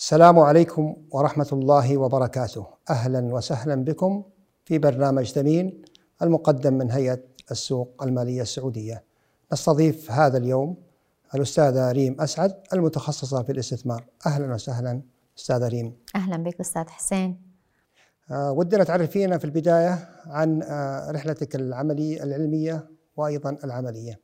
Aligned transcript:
السلام 0.00 0.38
عليكم 0.38 0.96
ورحمة 1.10 1.48
الله 1.52 1.96
وبركاته. 1.96 2.66
أهلا 2.90 3.34
وسهلا 3.34 3.74
بكم 3.74 4.22
في 4.64 4.78
برنامج 4.78 5.32
ثمين 5.32 5.82
المقدم 6.22 6.74
من 6.74 6.90
هيئة 6.90 7.20
السوق 7.50 8.02
المالية 8.02 8.42
السعودية. 8.42 9.04
نستضيف 9.52 10.10
هذا 10.10 10.38
اليوم 10.38 10.76
الأستاذة 11.34 11.92
ريم 11.92 12.20
أسعد 12.20 12.56
المتخصصة 12.72 13.42
في 13.42 13.52
الاستثمار. 13.52 14.04
أهلا 14.26 14.54
وسهلا 14.54 15.02
أستاذة 15.38 15.68
ريم. 15.68 15.96
أهلا 16.16 16.36
بك 16.36 16.60
أستاذ 16.60 16.88
حسين. 16.88 17.42
آه 18.30 18.52
ودنا 18.52 18.84
تعرفينا 18.84 19.38
في 19.38 19.44
البداية 19.44 20.08
عن 20.26 20.62
آه 20.62 21.10
رحلتك 21.10 21.54
العملية 21.56 22.22
العلمية 22.22 22.90
وأيضا 23.16 23.56
العملية. 23.64 24.20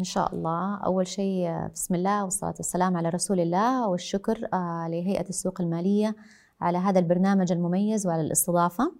إن 0.00 0.04
شاء 0.04 0.34
الله. 0.34 0.76
أول 0.76 1.06
شيء 1.06 1.68
بسم 1.74 1.94
الله 1.94 2.24
والصلاة 2.24 2.54
والسلام 2.56 2.96
على 2.96 3.08
رسول 3.08 3.40
الله 3.40 3.88
والشكر 3.88 4.38
لهيئة 4.88 5.28
السوق 5.28 5.60
المالية 5.60 6.16
على 6.60 6.78
هذا 6.78 6.98
البرنامج 6.98 7.52
المميز 7.52 8.06
وعلى 8.06 8.22
الاستضافة. 8.22 8.92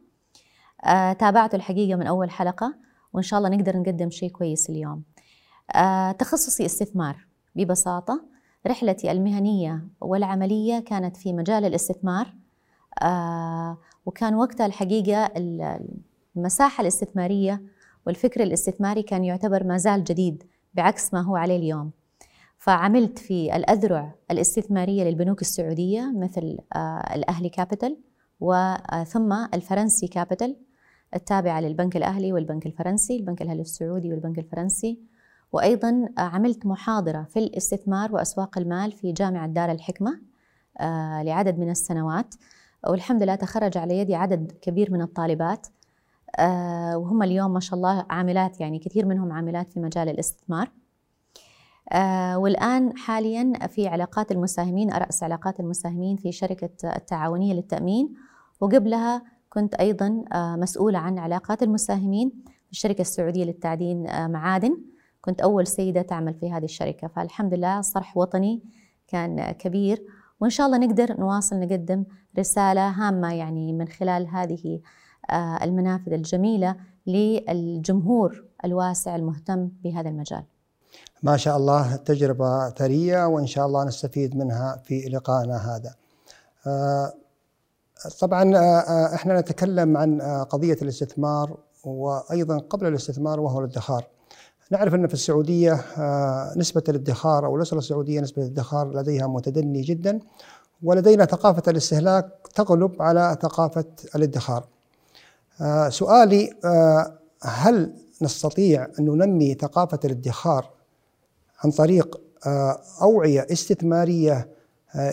تابعته 1.19 1.57
الحقيقة 1.57 1.97
من 1.97 2.07
أول 2.07 2.31
حلقة 2.31 2.75
وإن 3.13 3.23
شاء 3.23 3.39
الله 3.39 3.51
نقدر 3.51 3.77
نقدم 3.77 4.11
شيء 4.11 4.31
كويس 4.31 4.71
اليوم. 4.71 5.03
تخصصي 6.19 6.67
استثمار. 6.67 7.27
ببساطة 7.55 8.23
رحلتي 8.67 9.13
المهنية 9.13 9.89
والعملية 10.01 10.81
كانت 10.81 11.17
في 11.17 11.33
مجال 11.33 11.65
الاستثمار 11.65 12.35
وكان 14.07 14.35
وقتها 14.35 14.67
الحقيقة 14.67 15.33
المساحة 16.37 16.83
الاستثمارية 16.83 17.63
والفكر 18.07 18.43
الاستثماري 18.43 19.03
كان 19.03 19.25
يعتبر 19.25 19.65
ما 19.65 19.77
زال 19.77 20.05
جديد. 20.05 20.45
بعكس 20.75 21.15
ما 21.15 21.21
هو 21.21 21.37
عليه 21.37 21.57
اليوم. 21.57 21.91
فعملت 22.59 23.19
في 23.19 23.57
الأذرع 23.57 24.15
الاستثمارية 24.31 25.05
للبنوك 25.05 25.41
السعودية 25.41 26.13
مثل 26.17 26.59
الأهلي 27.15 27.49
كابيتال 27.49 27.97
وثم 28.41 29.33
الفرنسي 29.33 30.09
كابيتال 30.09 30.57
التابعة 31.15 31.61
للبنك 31.61 31.97
الأهلي 31.97 32.33
والبنك 32.33 32.67
الفرنسي 32.67 33.17
البنك 33.17 33.43
الأهلي 33.43 33.61
السعودي 33.61 34.11
والبنك 34.11 34.39
الفرنسي. 34.39 35.01
وأيضا 35.53 36.09
عملت 36.19 36.67
محاضرة 36.67 37.23
في 37.23 37.39
الاستثمار 37.39 38.15
وأسواق 38.15 38.59
المال 38.59 38.93
في 38.93 39.13
جامعة 39.13 39.47
دار 39.47 39.71
الحكمة 39.71 40.21
لعدد 41.23 41.59
من 41.59 41.71
السنوات. 41.71 42.35
والحمد 42.89 43.23
لله 43.23 43.35
تخرج 43.35 43.79
على 43.79 43.99
يدي 43.99 44.15
عدد 44.15 44.53
كبير 44.63 44.93
من 44.93 45.03
الطالبات. 45.03 45.67
وهم 46.95 47.23
اليوم 47.23 47.53
ما 47.53 47.61
شاء 47.61 47.77
الله 47.77 48.07
عاملات 48.11 48.61
يعني 48.61 48.79
كثير 48.79 49.07
منهم 49.07 49.33
عاملات 49.33 49.69
في 49.69 49.81
مجال 49.81 50.09
الاستثمار. 50.09 50.71
والآن 52.37 52.97
حاليا 52.97 53.53
في 53.69 53.89
علاقات 53.89 54.33
المساهمين 54.33 54.93
أرأس 54.93 55.23
علاقات 55.23 55.61
المساهمين 55.61 56.17
في 56.17 56.33
شركة 56.33 56.97
التعاونية 56.97 57.55
للتأمين. 57.55 58.15
وقبلها 58.61 59.23
كنت 59.49 59.75
أيضا 59.75 60.25
مسؤولة 60.35 60.99
عن 60.99 61.19
علاقات 61.19 61.63
المساهمين 61.63 62.33
في 62.67 62.73
الشركة 62.73 63.01
السعودية 63.01 63.45
للتعدين 63.45 64.31
معادن. 64.31 64.77
كنت 65.21 65.41
أول 65.41 65.67
سيدة 65.67 66.03
تعمل 66.03 66.35
في 66.35 66.53
هذه 66.53 66.65
الشركة. 66.65 67.09
فالحمد 67.09 67.55
لله 67.55 67.81
صرح 67.81 68.17
وطني 68.17 68.63
كان 69.09 69.51
كبير. 69.51 70.03
وإن 70.41 70.51
شاء 70.51 70.67
الله 70.67 70.79
نقدر 70.79 71.21
نواصل 71.21 71.61
نقدم 71.61 72.05
رسالة 72.39 72.89
هامة 72.89 73.35
يعني 73.35 73.73
من 73.73 73.89
خلال 73.89 74.29
هذه 74.29 74.81
المنافذ 75.33 76.13
الجميلة 76.13 76.77
للجمهور 77.07 78.45
الواسع 78.65 79.17
المهتم 79.17 79.69
بهذا 79.85 80.09
المجال. 80.09 80.45
ما 81.23 81.37
شاء 81.37 81.57
الله 81.57 81.97
تجربة 81.97 82.71
ثرية 82.71 83.27
وإن 83.27 83.47
شاء 83.47 83.67
الله 83.67 83.85
نستفيد 83.85 84.37
منها 84.37 84.81
في 84.85 85.01
لقائنا 85.01 85.77
هذا. 85.77 85.95
طبعا 88.21 88.53
إحنا 89.15 89.41
نتكلم 89.41 89.97
عن 89.97 90.21
قضية 90.51 90.77
الاستثمار 90.83 91.57
وأيضا 91.85 92.59
قبل 92.59 92.87
الاستثمار 92.87 93.41
وهو 93.41 93.61
الادخار. 93.61 94.07
نعرف 94.71 94.95
أن 94.95 95.07
في 95.07 95.15
السعودية 95.15 95.85
نسبة 96.57 96.83
الادخار 96.89 97.47
أو 97.47 97.57
الأسرة 97.57 97.79
السعودية 97.79 98.21
نسبة 98.21 98.43
الادخار 98.43 98.95
لديها 98.95 99.27
متدني 99.27 99.83
جدا 99.83 100.21
ولدينا 100.83 101.25
ثقافة 101.25 101.63
الاستهلاك 101.69 102.49
تغلب 102.55 103.03
على 103.03 103.39
ثقافة 103.43 103.85
الادخار. 104.15 104.63
آه 104.63 104.80
سؤالي 105.89 106.51
آه 106.65 107.19
هل 107.43 107.95
نستطيع 108.23 108.89
أن 108.99 109.05
ننمي 109.05 109.55
ثقافة 109.55 110.01
الادخار 110.05 110.71
عن 111.65 111.71
طريق 111.71 112.21
آه 112.47 112.81
أوعية 113.03 113.47
استثمارية 113.53 114.49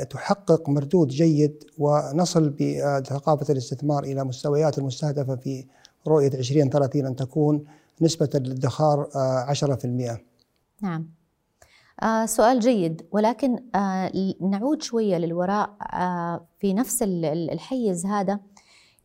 تحقق 0.09 0.69
مردود 0.69 1.07
جيد 1.07 1.63
ونصل 1.77 2.49
بثقافة 2.49 3.51
الاستثمار 3.53 4.03
إلى 4.03 4.23
مستويات 4.23 4.77
المستهدفة 4.77 5.35
في 5.35 5.65
رؤية 6.07 6.27
2030 6.27 7.05
أن 7.05 7.15
تكون 7.15 7.65
نسبة 8.01 8.29
الادخار 8.35 9.09
10% 9.53 10.19
نعم. 10.81 11.09
آه 12.03 12.25
سؤال 12.25 12.59
جيد 12.59 13.05
ولكن 13.11 13.63
آه 13.75 14.11
نعود 14.41 14.81
شوية 14.81 15.17
للوراء 15.17 15.69
آه 15.93 16.45
في 16.59 16.73
نفس 16.73 17.03
الحيز 17.03 18.05
هذا. 18.05 18.39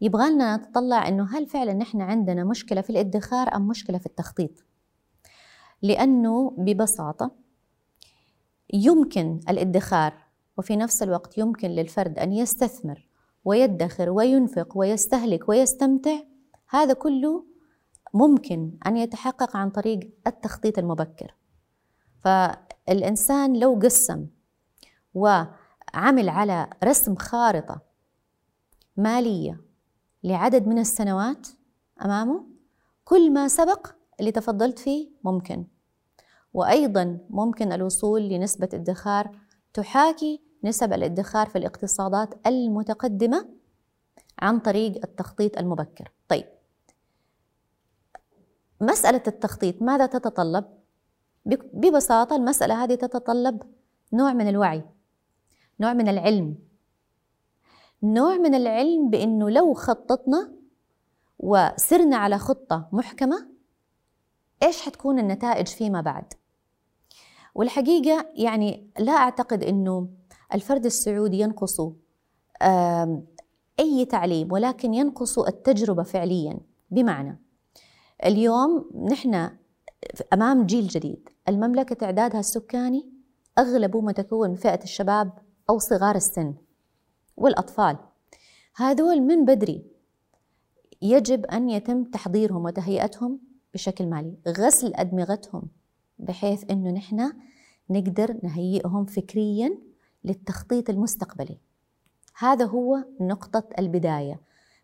يبغى 0.02 0.30
لنا 0.30 0.56
نتطلع 0.56 1.08
إنه 1.08 1.24
هل 1.36 1.46
فعلا 1.46 1.72
نحن 1.72 2.00
عندنا 2.00 2.44
مشكلة 2.44 2.80
في 2.80 2.90
الادخار 2.90 3.56
أم 3.56 3.68
مشكلة 3.68 3.98
في 3.98 4.06
التخطيط؟ 4.06 4.50
لأنه 5.82 6.50
ببساطة 6.58 7.30
يمكن 8.72 9.40
الادخار 9.48 10.14
وفي 10.58 10.76
نفس 10.76 11.02
الوقت 11.02 11.38
يمكن 11.38 11.68
للفرد 11.68 12.18
أن 12.18 12.32
يستثمر 12.32 13.08
ويدخر 13.44 14.10
وينفق 14.10 14.78
ويستهلك 14.78 15.48
ويستمتع 15.48 16.18
هذا 16.68 16.92
كله 16.92 17.44
ممكن 18.14 18.78
أن 18.86 18.96
يتحقق 18.96 19.56
عن 19.56 19.70
طريق 19.70 20.00
التخطيط 20.26 20.78
المبكر. 20.78 21.34
فالإنسان 22.18 23.58
لو 23.58 23.80
قسم 23.82 24.26
وعمل 25.14 26.28
على 26.28 26.70
رسم 26.84 27.16
خارطة 27.16 27.80
مالية 28.96 29.71
لعدد 30.24 30.66
من 30.66 30.78
السنوات 30.78 31.48
أمامه 32.04 32.44
كل 33.04 33.32
ما 33.32 33.48
سبق 33.48 33.86
اللي 34.20 34.32
تفضلت 34.32 34.78
فيه 34.78 35.10
ممكن. 35.24 35.64
وأيضا 36.54 37.18
ممكن 37.30 37.72
الوصول 37.72 38.22
لنسبة 38.22 38.68
ادخار 38.74 39.38
تحاكي 39.74 40.42
نسب 40.64 40.92
الادخار 40.92 41.46
في 41.48 41.58
الاقتصادات 41.58 42.46
المتقدمة 42.46 43.48
عن 44.38 44.58
طريق 44.58 45.04
التخطيط 45.04 45.58
المبكر. 45.58 46.12
طيب 46.28 46.44
مسألة 48.80 49.22
التخطيط 49.26 49.82
ماذا 49.82 50.06
تتطلب؟ 50.06 50.64
ببساطة 51.72 52.36
المسألة 52.36 52.84
هذه 52.84 52.94
تتطلب 52.94 53.62
نوع 54.12 54.32
من 54.32 54.48
الوعي 54.48 54.84
نوع 55.80 55.92
من 55.92 56.08
العلم 56.08 56.56
نوع 58.02 58.36
من 58.36 58.54
العلم 58.54 59.10
بإنه 59.10 59.50
لو 59.50 59.74
خططنا 59.74 60.52
وسرنا 61.38 62.16
على 62.16 62.38
خطة 62.38 62.88
محكمة 62.92 63.48
إيش 64.62 64.82
حتكون 64.82 65.18
النتائج 65.18 65.66
فيما 65.66 66.00
بعد؟ 66.00 66.32
والحقيقة 67.54 68.26
يعني 68.34 68.90
لا 68.98 69.12
أعتقد 69.12 69.64
إنه 69.64 70.08
الفرد 70.54 70.84
السعودي 70.84 71.40
ينقص 71.40 71.80
أي 73.80 74.04
تعليم 74.10 74.52
ولكن 74.52 74.94
ينقص 74.94 75.38
التجربة 75.38 76.02
فعليا. 76.02 76.60
بمعنى 76.90 77.42
اليوم 78.24 78.90
نحن 79.10 79.50
أمام 80.32 80.66
جيل 80.66 80.86
جديد. 80.86 81.28
المملكة 81.48 81.94
تعدادها 81.94 82.40
السكاني 82.40 83.06
أغلبه 83.58 84.00
متكون 84.00 84.50
من 84.50 84.56
فئة 84.56 84.82
الشباب 84.82 85.32
أو 85.70 85.78
صغار 85.78 86.16
السن. 86.16 86.54
والأطفال. 87.36 87.96
هذول 88.76 89.20
من 89.20 89.44
بدري 89.44 89.84
يجب 91.02 91.46
أن 91.46 91.70
يتم 91.70 92.04
تحضيرهم 92.04 92.64
وتهيئتهم 92.64 93.38
بشكل 93.74 94.06
مالي 94.06 94.36
غسل 94.48 94.92
أدمغتهم 94.94 95.62
بحيث 96.18 96.70
أنه 96.70 96.90
نحن 96.90 97.32
نقدر 97.90 98.36
نهيئهم 98.42 99.04
فكريا 99.04 99.78
للتخطيط 100.24 100.90
المستقبلي. 100.90 101.58
هذا 102.38 102.64
هو 102.64 103.04
نقطة 103.20 103.64
البداية. 103.78 104.40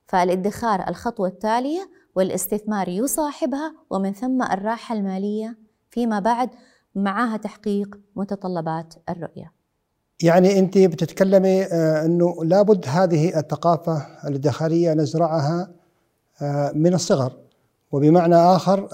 فالادخار 0.07 0.89
الخطوة 0.89 1.29
التالية 1.29 1.91
والاستثمار 2.15 2.89
يصاحبها 2.89 3.75
ومن 3.91 4.13
ثم 4.13 4.43
الراحة 4.43 4.95
المالية 4.95 5.59
فيما 5.91 6.21
بعد 6.21 6.51
معها 6.95 7.37
تحقيق 7.37 8.01
متطلبات 8.17 8.95
الرؤية. 9.09 9.58
يعني 10.23 10.59
انت 10.59 10.79
بتتكلمي 10.79 11.63
انه 11.63 12.45
لابد 12.45 12.85
هذه 12.89 13.39
الثقافة 13.39 14.07
الادخارية 14.29 14.95
نزرعها 14.95 15.71
من 16.75 16.95
الصغر 16.95 17.33
وبمعنى 17.93 18.35
آخر 18.37 18.89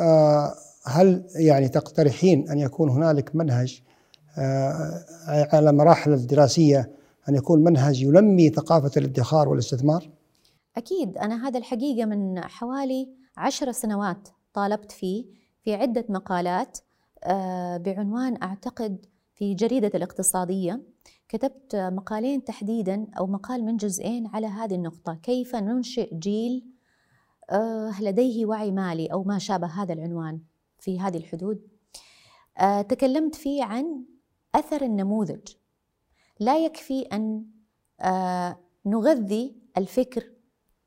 هل 0.86 1.26
يعني 1.34 1.68
تقترحين 1.68 2.50
أن 2.50 2.58
يكون 2.58 2.90
هنالك 2.90 3.36
منهج 3.36 3.82
على 5.28 5.72
مراحل 5.72 6.12
الدراسية 6.12 6.90
أن 7.28 7.34
يكون 7.34 7.64
منهج 7.64 8.02
ينمي 8.02 8.48
ثقافة 8.48 8.90
الادخار 8.96 9.48
والاستثمار؟ 9.48 10.10
أكيد 10.76 11.18
أنا 11.18 11.48
هذا 11.48 11.58
الحقيقة 11.58 12.06
من 12.06 12.40
حوالي 12.40 13.08
عشر 13.36 13.72
سنوات 13.72 14.28
طالبت 14.54 14.92
فيه 14.92 15.24
في 15.64 15.74
عدة 15.74 16.04
مقالات 16.08 16.78
آه، 17.24 17.76
بعنوان 17.76 18.42
أعتقد 18.42 19.06
في 19.34 19.54
جريدة 19.54 19.90
الاقتصادية 19.94 20.82
كتبت 21.28 21.76
مقالين 21.76 22.44
تحديدا 22.44 23.06
أو 23.18 23.26
مقال 23.26 23.64
من 23.64 23.76
جزئين 23.76 24.26
على 24.26 24.46
هذه 24.46 24.74
النقطة. 24.74 25.14
كيف 25.14 25.56
ننشئ 25.56 26.14
جيل 26.14 26.66
آه، 27.50 28.02
لديه 28.02 28.46
وعي 28.46 28.70
مالي 28.70 29.06
أو 29.06 29.24
ما 29.24 29.38
شابه 29.38 29.66
هذا 29.66 29.92
العنوان 29.92 30.40
في 30.78 31.00
هذه 31.00 31.16
الحدود؟ 31.16 31.68
آه، 32.58 32.82
تكلمت 32.82 33.34
فيه 33.34 33.64
عن 33.64 34.04
أثر 34.54 34.82
النموذج. 34.82 35.48
لا 36.40 36.64
يكفي 36.64 37.02
أن 37.02 37.46
نغذي 38.86 39.56
الفكر 39.76 40.30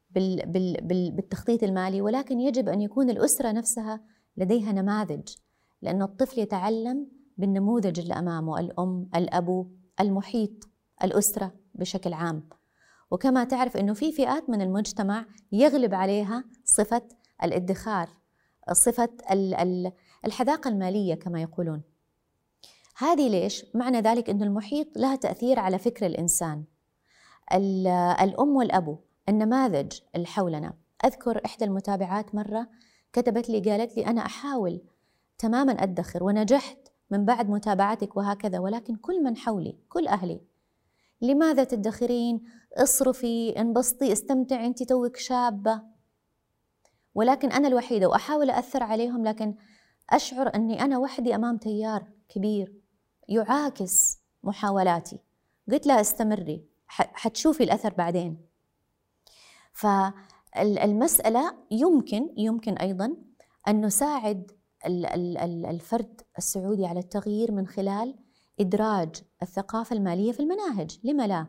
بالتخطيط 0.09 1.63
المالي 1.63 2.01
ولكن 2.01 2.39
يجب 2.39 2.69
أن 2.69 2.81
يكون 2.81 3.09
الأسرة 3.09 3.51
نفسها 3.51 4.01
لديها 4.37 4.71
نماذج 4.71 5.35
لأن 5.81 6.01
الطفل 6.01 6.39
يتعلم 6.39 7.07
بالنموذج 7.37 7.99
اللي 7.99 8.13
أمامه 8.13 8.59
الأم 8.59 9.09
الأبو 9.15 9.67
المحيط 9.99 10.69
الأسرة 11.03 11.53
بشكل 11.75 12.13
عام. 12.13 12.49
وكما 13.11 13.43
تعرف 13.43 13.77
أنه 13.77 13.93
في 13.93 14.11
فئات 14.11 14.49
من 14.49 14.61
المجتمع 14.61 15.25
يغلب 15.51 15.93
عليها 15.93 16.43
صفة 16.63 17.01
الادخار 17.43 18.09
صفة 18.71 19.09
الحذاقة 20.25 20.67
المالية 20.67 21.15
كما 21.15 21.41
يقولون. 21.41 21.81
هذه 22.97 23.29
ليش؟ 23.29 23.65
معنى 23.75 24.01
ذلك 24.01 24.29
أن 24.29 24.43
المحيط 24.43 24.97
لها 24.97 25.15
تأثير 25.15 25.59
على 25.59 25.79
فكر 25.79 26.05
الإنسان. 26.05 26.63
الأم 28.21 28.55
والأبو 28.55 28.97
النماذج 29.29 29.99
اللي 30.15 30.27
حولنا. 30.27 30.73
أذكر 31.05 31.41
إحدى 31.45 31.65
المتابعات 31.65 32.35
مرة 32.35 32.67
كتبت 33.13 33.49
لي 33.49 33.59
قالت 33.59 33.97
لي 33.97 34.07
أنا 34.07 34.25
أحاول 34.25 34.81
تماما 35.37 35.71
أدخر 35.71 36.23
ونجحت 36.23 36.86
من 37.09 37.25
بعد 37.25 37.49
متابعتك 37.49 38.17
وهكذا 38.17 38.59
ولكن 38.59 38.95
كل 38.95 39.23
من 39.23 39.37
حولي 39.37 39.77
كل 39.89 40.07
أهلي. 40.07 40.41
لماذا 41.21 41.63
تدخرين؟ 41.63 42.43
اصرفي 42.73 43.49
انبسطي 43.61 44.11
استمتعي 44.11 44.67
انت 44.67 44.83
توك 44.83 45.17
شابة. 45.17 45.81
ولكن 47.15 47.51
أنا 47.51 47.67
الوحيدة 47.67 48.09
وأحاول 48.09 48.49
أثر 48.49 48.83
عليهم 48.83 49.25
لكن 49.27 49.55
أشعر 50.09 50.55
أني 50.55 50.81
أنا 50.81 50.97
وحدي 50.97 51.35
أمام 51.35 51.57
تيار 51.57 52.07
كبير 52.29 52.73
يعاكس 53.29 54.19
محاولاتي. 54.43 55.19
قلت 55.71 55.87
لها 55.87 56.01
استمري. 56.01 56.65
حتشوفي 56.87 57.63
الأثر 57.63 57.93
بعدين. 57.93 58.37
فالمسألة 59.73 61.57
يمكن 61.71 62.29
يمكن 62.37 62.73
أيضا 62.73 63.15
أن 63.67 63.85
نساعد 63.85 64.51
الفرد 64.85 66.21
السعودي 66.37 66.85
على 66.85 66.99
التغيير 66.99 67.51
من 67.51 67.67
خلال 67.67 68.15
إدراج 68.59 69.15
الثقافة 69.41 69.95
المالية 69.95 70.31
في 70.31 70.39
المناهج 70.39 70.99
لما 71.03 71.27
لا؟ 71.27 71.47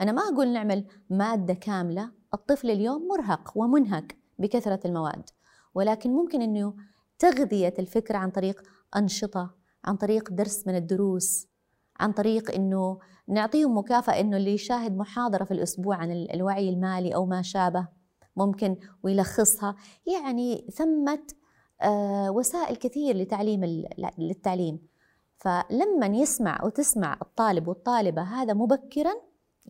أنا 0.00 0.12
ما 0.12 0.22
أقول 0.22 0.52
نعمل 0.52 0.84
مادة 1.10 1.54
كاملة 1.54 2.10
الطفل 2.34 2.70
اليوم 2.70 3.08
مرهق 3.08 3.52
ومنهك 3.54 4.18
بكثرة 4.38 4.80
المواد 4.84 5.30
ولكن 5.74 6.10
ممكن 6.10 6.42
أنه 6.42 6.74
تغذية 7.18 7.74
الفكر 7.78 8.16
عن 8.16 8.30
طريق 8.30 8.62
أنشطة 8.96 9.54
عن 9.84 9.96
طريق 9.96 10.32
درس 10.32 10.66
من 10.66 10.76
الدروس 10.76 11.46
عن 12.00 12.12
طريق 12.12 12.54
أنه 12.54 12.98
نعطيهم 13.28 13.78
مكافأة 13.78 14.20
أنه 14.20 14.36
اللي 14.36 14.54
يشاهد 14.54 14.96
محاضرة 14.96 15.44
في 15.44 15.50
الأسبوع 15.50 15.96
عن 15.96 16.12
الوعي 16.12 16.68
المالي 16.68 17.14
أو 17.14 17.26
ما 17.26 17.42
شابه 17.42 17.88
ممكن 18.36 18.76
ويلخصها 19.02 19.76
يعني 20.06 20.66
ثمة 20.74 21.22
وسائل 22.28 22.76
كثير 22.76 23.16
لتعليم 23.16 23.88
للتعليم. 24.18 24.78
فلما 25.36 26.06
يسمع 26.06 26.64
وتسمع 26.64 27.18
الطالب 27.22 27.68
والطالبة 27.68 28.22
هذا 28.22 28.54
مبكرا 28.54 29.12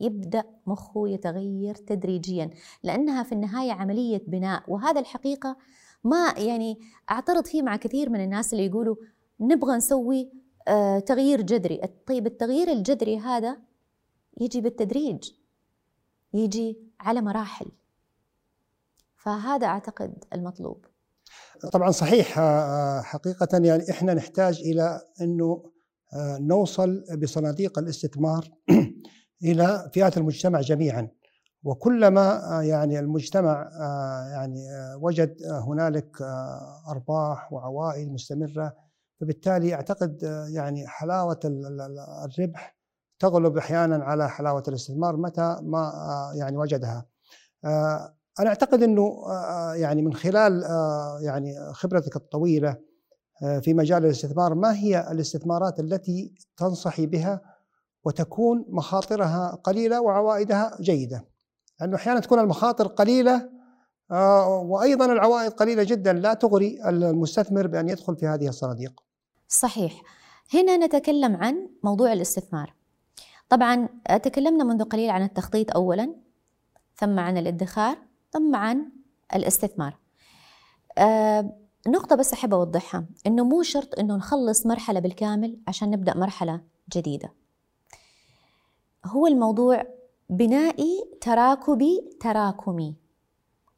يبدأ 0.00 0.44
مخه 0.66 1.08
يتغير 1.08 1.74
تدريجيا 1.74 2.50
لأنها 2.82 3.22
في 3.22 3.32
النهاية 3.32 3.72
عملية 3.72 4.22
بناء. 4.26 4.62
وهذا 4.68 5.00
الحقيقة 5.00 5.56
ما 6.04 6.34
يعني 6.36 6.80
أعترض 7.10 7.46
فيه 7.46 7.62
مع 7.62 7.76
كثير 7.76 8.10
من 8.10 8.24
الناس 8.24 8.52
اللي 8.52 8.66
يقولوا 8.66 8.96
نبغى 9.40 9.76
نسوي 9.76 10.30
آه، 10.68 10.98
تغيير 10.98 11.42
جذري. 11.42 11.80
طيب 12.06 12.26
التغيير 12.26 12.72
الجذري 12.72 13.18
هذا 13.18 13.56
يجي 14.40 14.60
بالتدريج 14.60 15.30
يجي 16.34 16.78
على 17.00 17.20
مراحل. 17.20 17.66
فهذا 19.16 19.66
أعتقد 19.66 20.24
المطلوب. 20.32 20.86
طبعا 21.72 21.90
صحيح 21.90 22.38
آه، 22.38 23.00
حقيقة 23.00 23.48
يعني 23.52 23.90
إحنا 23.90 24.14
نحتاج 24.14 24.60
إلى 24.60 25.00
أنه 25.20 25.62
آه، 26.14 26.38
نوصل 26.38 27.04
بصناديق 27.22 27.78
الاستثمار 27.78 28.48
إلى 29.44 29.90
فئات 29.94 30.18
المجتمع 30.18 30.60
جميعا 30.60 31.08
وكلما 31.62 32.40
يعني 32.64 32.98
المجتمع 32.98 33.70
يعني 34.32 34.60
وجد 35.00 35.36
هنالك 35.44 36.22
أرباح 36.88 37.52
وعوائد 37.52 38.12
مستمرة 38.12 38.74
فبالتالي 39.20 39.74
أعتقد 39.74 40.24
آه، 40.24 40.46
يعني 40.48 40.86
حلاوة 40.86 41.40
الربح 41.44 42.78
تغلب 43.18 43.56
أحيانا 43.56 44.04
على 44.04 44.30
حلاوة 44.30 44.62
الاستثمار 44.68 45.16
متى 45.16 45.58
ما 45.62 45.78
آه، 45.78 46.32
يعني 46.34 46.56
وجدها. 46.56 47.06
آه، 48.38 48.42
أنا 48.42 48.48
أعتقد 48.50 48.82
إنه 48.82 49.22
يعني 49.74 50.02
من 50.02 50.14
خلال 50.14 50.62
يعني 51.22 51.72
خبرتك 51.72 52.16
الطويلة 52.16 52.76
في 53.62 53.74
مجال 53.74 54.04
الاستثمار 54.04 54.54
ما 54.54 54.74
هي 54.74 55.10
الاستثمارات 55.10 55.80
التي 55.80 56.34
تنصحي 56.56 57.06
بها 57.06 57.40
وتكون 58.04 58.64
مخاطرها 58.68 59.58
قليلة 59.64 60.00
وعوائدها 60.00 60.76
جيدة؟ 60.80 61.24
لأنه 61.80 61.96
أحيانا 61.96 62.20
تكون 62.20 62.38
المخاطر 62.38 62.86
قليلة 62.86 63.50
وأيضا 64.46 65.12
العوائد 65.12 65.52
قليلة 65.52 65.82
جدا 65.82 66.12
لا 66.12 66.34
تغري 66.34 66.88
المستثمر 66.88 67.66
بأن 67.66 67.88
يدخل 67.88 68.16
في 68.16 68.26
هذه 68.26 68.48
الصناديق. 68.48 69.00
صحيح 69.48 70.02
هنا 70.54 70.76
نتكلم 70.76 71.36
عن 71.36 71.68
موضوع 71.84 72.12
الاستثمار 72.12 72.74
طبعا 73.48 73.88
تكلمنا 74.22 74.64
منذ 74.64 74.84
قليل 74.84 75.10
عن 75.10 75.22
التخطيط 75.22 75.76
اولا 75.76 76.14
ثم 76.96 77.18
عن 77.18 77.36
الادخار 77.36 78.07
عن 78.36 78.90
الاستثمار. 79.34 79.96
آه 80.98 81.54
نقطة 81.88 82.16
بس 82.16 82.32
أحب 82.32 82.54
أوضحها 82.54 83.04
إنه 83.26 83.44
مو 83.44 83.62
شرط 83.62 83.98
إنه 83.98 84.16
نخلص 84.16 84.66
مرحلة 84.66 85.00
بالكامل 85.00 85.58
عشان 85.68 85.90
نبدأ 85.90 86.16
مرحلة 86.16 86.60
جديدة. 86.92 87.32
هو 89.06 89.26
الموضوع 89.26 89.86
بنائي 90.30 91.04
تراكبي 91.20 92.16
تراكمي 92.20 92.96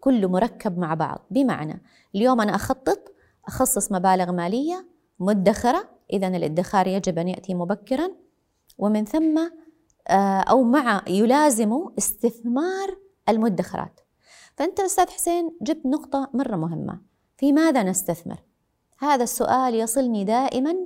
كله 0.01 0.29
مركب 0.29 0.79
مع 0.79 0.95
بعض. 0.95 1.27
بمعنى 1.31 1.83
اليوم 2.15 2.41
أنا 2.41 2.55
أخطط 2.55 3.13
أخصص 3.47 3.93
مبالغ 3.93 4.33
مالية 4.33 4.87
مدخرة 5.21 5.89
إذا 6.13 6.29
الادخار 6.29 6.87
يجب 6.87 7.19
أن 7.19 7.29
يأتي 7.29 7.55
مبكرا 7.55 8.11
ومن 8.79 9.05
ثم 9.05 9.51
آه، 10.09 10.41
أو 10.41 10.63
مع 10.63 11.05
يلازم 11.09 11.89
استثمار 11.99 12.99
المدخرات. 13.29 14.01
فأنت 14.61 14.81
أستاذ 14.81 15.11
حسين 15.11 15.57
جبت 15.63 15.87
نقطة 15.87 16.31
مرة 16.35 16.57
مهمة. 16.57 17.01
في 17.37 17.53
ماذا 17.53 17.83
نستثمر؟ 17.83 18.43
هذا 18.99 19.23
السؤال 19.23 19.75
يصلني 19.75 20.25
دائما 20.25 20.77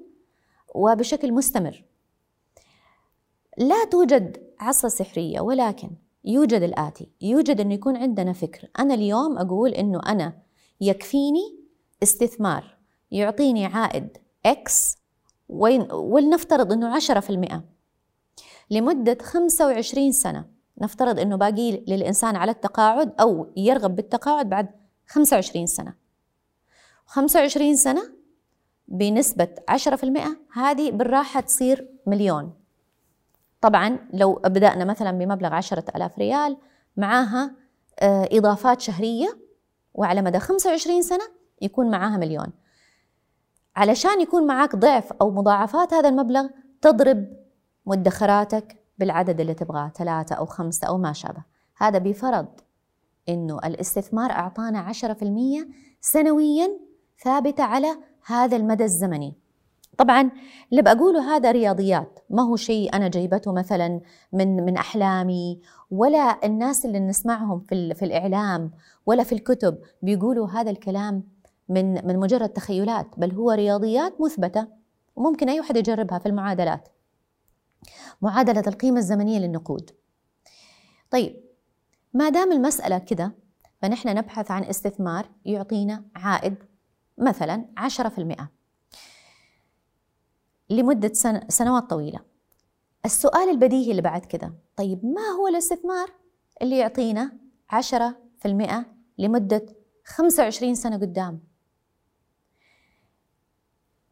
وبشكل 0.74 1.32
مستمر. 1.32 1.84
لا 3.58 3.84
توجد 3.84 4.52
عصا 4.60 4.88
سحرية 4.88 5.40
ولكن 5.40 5.90
يوجد 6.24 6.62
الآتي. 6.62 7.08
يوجد 7.20 7.60
أن 7.60 7.72
يكون 7.72 7.96
عندنا 7.96 8.32
فكر. 8.32 8.68
أنا 8.78 8.94
اليوم 8.94 9.38
أقول 9.38 9.70
أنه 9.70 10.00
أنا 10.06 10.42
يكفيني 10.80 11.58
استثمار 12.02 12.78
يعطيني 13.10 13.66
عائد 13.66 14.18
إكس 14.46 14.98
ولنفترض 15.92 16.72
أنه 16.72 16.94
10% 17.00 17.62
لمدة 18.70 19.18
25 19.22 20.12
سنة. 20.12 20.53
نفترض 20.78 21.18
أنه 21.18 21.36
باقي 21.36 21.70
للإنسان 21.70 22.36
على 22.36 22.50
التقاعد 22.50 23.12
أو 23.20 23.52
يرغب 23.56 23.96
بالتقاعد 23.96 24.48
بعد 24.48 24.68
25 25.06 25.66
سنة. 25.66 25.94
25 27.06 27.76
سنة 27.76 28.02
بنسبة 28.88 29.48
10% 29.70 30.36
هذه 30.52 30.90
بالراحة 30.90 31.40
تصير 31.40 31.88
مليون. 32.06 32.54
طبعا 33.60 33.98
لو 34.12 34.34
بدأنا 34.34 34.84
مثلا 34.84 35.10
بمبلغ 35.10 35.54
10000 35.54 36.18
ريال 36.18 36.56
معاها 36.96 37.54
آه، 38.00 38.28
إضافات 38.32 38.80
شهرية 38.80 39.38
وعلى 39.94 40.22
مدى 40.22 40.38
25 40.38 41.02
سنة 41.02 41.24
يكون 41.62 41.90
معاها 41.90 42.16
مليون. 42.16 42.52
علشان 43.76 44.20
يكون 44.20 44.46
معك 44.46 44.76
ضعف 44.76 45.12
أو 45.12 45.30
مضاعفات 45.30 45.94
هذا 45.94 46.08
المبلغ 46.08 46.46
تضرب 46.82 47.26
مدخراتك 47.86 48.83
بالعدد 48.98 49.40
اللي 49.40 49.54
تبغاه 49.54 49.88
ثلاثة 49.88 50.34
أو 50.34 50.46
خمسة 50.46 50.86
أو 50.86 50.98
ما 50.98 51.12
شابه. 51.12 51.42
هذا 51.76 51.98
بفرض 51.98 52.46
إنه 53.28 53.58
الاستثمار 53.58 54.30
أعطانا 54.30 54.78
عشرة 54.78 55.12
في 55.12 55.22
المية 55.22 55.68
سنويا 56.00 56.68
ثابتة 57.24 57.64
على 57.64 57.88
هذا 58.26 58.56
المدى 58.56 58.84
الزمني. 58.84 59.44
طبعا 59.98 60.30
اللي 60.70 60.82
بقوله 60.82 61.36
هذا 61.36 61.50
رياضيات 61.50 62.18
ما 62.30 62.42
هو 62.42 62.56
شيء 62.56 62.96
أنا 62.96 63.08
جايبته 63.08 63.52
مثلا 63.52 64.00
من 64.32 64.64
من 64.64 64.76
أحلامي 64.76 65.60
ولا 65.90 66.46
الناس 66.46 66.86
اللي 66.86 67.00
نسمعهم 67.00 67.60
في 67.60 67.94
في 67.94 68.04
الإعلام 68.04 68.70
ولا 69.06 69.22
في 69.22 69.34
الكتب 69.34 69.78
بيقولوا 70.02 70.48
هذا 70.48 70.70
الكلام 70.70 71.22
من 71.68 72.06
من 72.06 72.18
مجرد 72.18 72.48
تخيلات 72.48 73.06
بل 73.16 73.32
هو 73.32 73.50
رياضيات 73.50 74.20
مثبتة 74.20 74.66
وممكن 75.16 75.48
أي 75.48 75.60
واحد 75.60 75.76
يجربها 75.76 76.18
في 76.18 76.26
المعادلات. 76.26 76.88
معادلة 78.22 78.64
القيمة 78.66 78.98
الزمنية 78.98 79.38
للنقود. 79.38 79.90
طيب 81.10 81.44
ما 82.14 82.28
دام 82.28 82.52
المسألة 82.52 82.98
كده 82.98 83.32
فنحن 83.82 84.08
نبحث 84.08 84.50
عن 84.50 84.64
استثمار 84.64 85.30
يعطينا 85.44 86.04
عائد 86.16 86.54
مثلا 87.18 87.66
10% 87.76 88.48
لمدة 90.70 91.12
سنوات 91.48 91.90
طويلة. 91.90 92.20
السؤال 93.04 93.50
البديهي 93.50 93.90
اللي 93.90 94.02
بعد 94.02 94.24
كده 94.24 94.54
طيب 94.76 95.04
ما 95.06 95.22
هو 95.22 95.48
الاستثمار 95.48 96.10
اللي 96.62 96.78
يعطينا 96.78 97.38
10% 97.74 98.84
لمدة 99.18 99.66
25 100.04 100.74
سنة 100.74 100.96
قدام؟ 100.96 101.40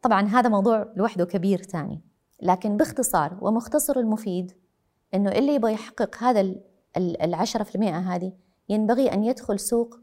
طبعا 0.01 0.21
هذا 0.21 0.49
موضوع 0.49 0.93
لوحده 0.95 1.25
كبير 1.25 1.61
ثاني. 1.61 2.01
لكن 2.41 2.77
باختصار 2.77 3.37
ومختصر 3.41 3.99
المفيد 3.99 4.51
إنه 5.13 5.31
اللي 5.31 5.55
يبغى 5.55 5.73
يحقق 5.73 6.23
هذا 6.23 6.55
العشرة 6.97 7.63
في 7.63 7.75
المئة 7.75 7.97
هذه 7.97 8.33
ينبغي 8.69 9.13
أن 9.13 9.23
يدخل 9.23 9.59
سوق 9.59 9.99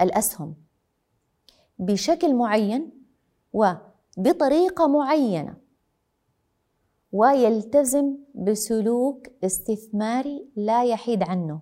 الأسهم 0.00 0.54
بشكل 1.78 2.34
معين 2.34 2.90
وبطريقة 3.52 4.86
معينة 4.86 5.56
ويلتزم 7.12 8.16
بسلوك 8.34 9.26
استثماري 9.44 10.48
لا 10.56 10.84
يحيد 10.84 11.22
عنه. 11.22 11.60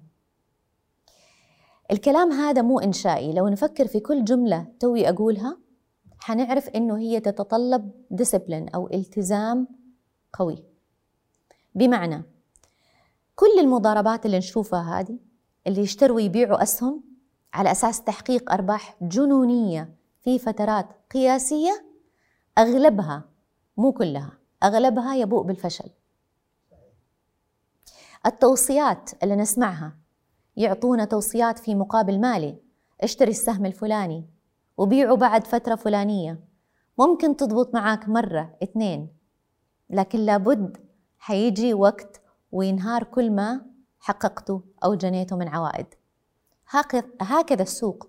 الكلام 1.91 2.33
هذا 2.33 2.63
مو 2.63 2.81
إنشائي. 2.81 3.33
لو 3.33 3.49
نفكر 3.49 3.87
في 3.87 4.01
كل 4.01 4.25
جملة 4.25 4.67
توي 4.81 5.09
أقولها 5.09 5.59
حنعرف 6.19 6.69
إنه 6.69 6.99
هي 6.99 7.21
تتطلب 7.21 7.91
ديسبلين 8.11 8.69
أو 8.69 8.89
التزام 8.95 9.69
قوي. 10.33 10.65
بمعنى 11.75 12.23
كل 13.37 13.59
المضاربات 13.61 14.27
اللي 14.27 14.39
نشوفها 14.39 15.01
هذه 15.01 15.19
اللي 15.67 15.81
يشتروا 15.81 16.17
ويبيعوا 16.17 16.63
أسهم 16.63 17.03
على 17.55 17.71
أساس 17.71 18.03
تحقيق 18.03 18.53
أرباح 18.53 18.97
جنونية 19.03 19.95
في 20.21 20.39
فترات 20.39 20.87
قياسية 21.11 21.85
أغلبها 22.59 23.25
مو 23.77 23.93
كلها 23.93 24.33
أغلبها 24.63 25.15
يبوء 25.17 25.43
بالفشل. 25.43 25.91
التوصيات 28.27 29.11
اللي 29.23 29.37
نسمعها 29.37 29.97
يعطونا 30.57 31.05
توصيات 31.05 31.59
في 31.59 31.75
مقابل 31.75 32.21
مالي 32.21 32.59
اشتري 33.01 33.31
السهم 33.31 33.67
الفلاني 33.67 34.27
وبيعه 34.77 35.17
بعد 35.17 35.47
فترة 35.47 35.75
فلانية 35.75 36.41
ممكن 36.99 37.37
تضبط 37.37 37.75
معاك 37.75 38.09
مرة 38.09 38.57
اثنين 38.63 39.09
لكن 39.91 40.19
لابد 40.19 40.77
حيجي 41.19 41.75
وقت 41.75 42.21
وينهار 42.53 43.05
كل 43.05 43.31
ما 43.31 43.67
حققته 44.01 44.63
أو 44.85 44.95
جنيته 44.95 45.37
من 45.37 45.49
عوائد. 45.49 45.87
هكذا 47.21 47.63
السوق. 47.63 48.09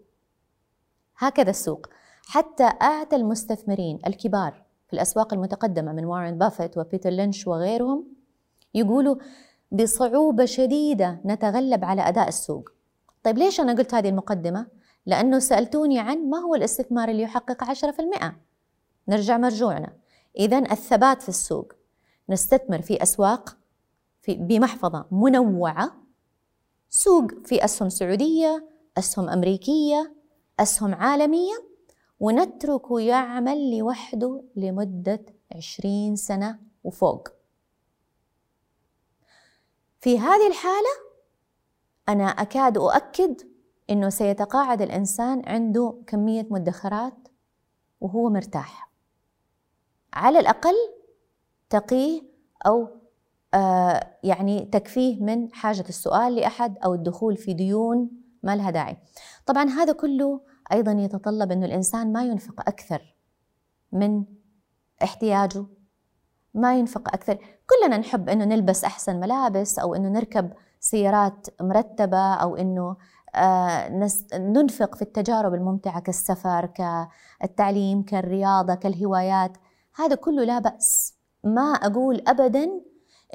هكذا 1.17 1.49
السوق. 1.49 1.87
حتى 2.25 2.63
أعتى 2.81 3.15
المستثمرين 3.15 3.99
الكبار 4.07 4.63
في 4.87 4.93
الأسواق 4.93 5.33
المتقدمة 5.33 5.93
من 5.93 6.05
وارن 6.05 6.37
بافيت 6.37 6.77
وبيتر 6.77 7.09
لينش 7.09 7.47
وغيرهم 7.47 8.07
يقولوا 8.73 9.15
بصعوبة 9.71 10.45
شديدة 10.45 11.21
نتغلب 11.25 11.85
على 11.85 12.01
أداء 12.01 12.27
السوق. 12.27 12.69
طيب 13.23 13.37
ليش 13.37 13.59
أنا 13.59 13.73
قلت 13.73 13.93
هذه 13.93 14.09
المقدمة؟ 14.09 14.67
لأنه 15.05 15.39
سألتوني 15.39 15.99
عن 15.99 16.29
ما 16.29 16.37
هو 16.37 16.55
الاستثمار 16.55 17.09
اللي 17.09 17.23
يحقق 17.23 17.63
10% 17.63 18.33
نرجع 19.07 19.37
مرجوعنا. 19.37 20.00
إذا 20.37 20.71
الثبات 20.71 21.21
في 21.21 21.29
السوق. 21.29 21.73
نستثمر 22.29 22.81
في 22.81 23.03
أسواق 23.03 23.57
في 24.21 24.35
بمحفظة 24.35 25.05
منوعة. 25.11 25.91
سوق 26.89 27.31
في 27.45 27.65
أسهم 27.65 27.89
سعودية 27.89 28.69
أسهم 28.97 29.29
أمريكية 29.29 30.15
أسهم 30.59 30.95
عالمية. 30.95 31.71
ونتركه 32.19 32.99
يعمل 32.99 33.77
لوحده 33.77 34.43
لمدة 34.55 35.25
عشرين 35.55 36.15
سنة 36.15 36.59
وفوق. 36.83 37.27
في 39.99 40.19
هذه 40.19 40.47
الحالة 40.47 41.11
أنا 42.09 42.23
أكاد 42.23 42.77
أؤكد 42.77 43.41
أنه 43.89 44.09
سيتقاعد 44.09 44.81
الإنسان 44.81 45.41
عنده 45.45 46.01
كمية 46.07 46.47
مدخرات 46.49 47.27
وهو 48.01 48.29
مرتاح. 48.29 48.90
على 50.13 50.39
الأقل 50.39 50.75
تقيه 51.69 52.21
أو 52.65 52.87
آه 53.53 54.17
يعني 54.23 54.65
تكفيه 54.65 55.23
من 55.23 55.53
حاجة 55.53 55.85
السؤال 55.89 56.35
لأحد 56.35 56.77
أو 56.77 56.93
الدخول 56.93 57.37
في 57.37 57.53
ديون 57.53 58.09
ما 58.43 58.55
لها 58.55 58.71
داعي. 58.71 58.97
طبعا 59.45 59.69
هذا 59.69 59.93
كله 59.93 60.41
أيضا 60.71 60.91
يتطلب 60.91 61.51
أن 61.51 61.63
الإنسان 61.63 62.13
ما 62.13 62.23
ينفق 62.23 62.61
أكثر 62.67 63.15
من 63.91 64.23
احتياجه 65.03 65.65
ما 66.53 66.75
ينفق 66.79 67.13
أكثر. 67.13 67.37
كلنا 67.69 67.97
نحب 67.97 68.29
أنه 68.29 68.45
نلبس 68.45 68.83
أحسن 68.83 69.19
ملابس 69.19 69.79
أو 69.79 69.95
أنه 69.95 70.09
نركب 70.09 70.53
سيارات 70.79 71.47
مرتبة 71.61 72.33
أو 72.33 72.55
أنه 72.55 72.97
آه 73.35 73.89
ننفق 74.33 74.95
في 74.95 75.01
التجارب 75.01 75.53
الممتعة 75.53 75.99
كالسفر 75.99 76.65
كالتعليم 76.65 78.03
كالرياضة 78.03 78.75
كالهوايات. 78.75 79.57
هذا 79.95 80.15
كله 80.15 80.43
لا 80.43 80.59
بأس. 80.59 81.15
ما 81.43 81.73
أقول 81.73 82.23
أبدا 82.27 82.81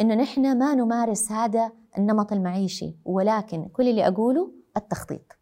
أنه 0.00 0.14
نحن 0.14 0.58
ما 0.58 0.74
نمارس 0.74 1.32
هذا 1.32 1.72
النمط 1.98 2.32
المعيشي 2.32 2.96
ولكن 3.04 3.68
كل 3.68 3.88
اللي 3.88 4.06
أقوله 4.06 4.52
التخطيط. 4.76 5.32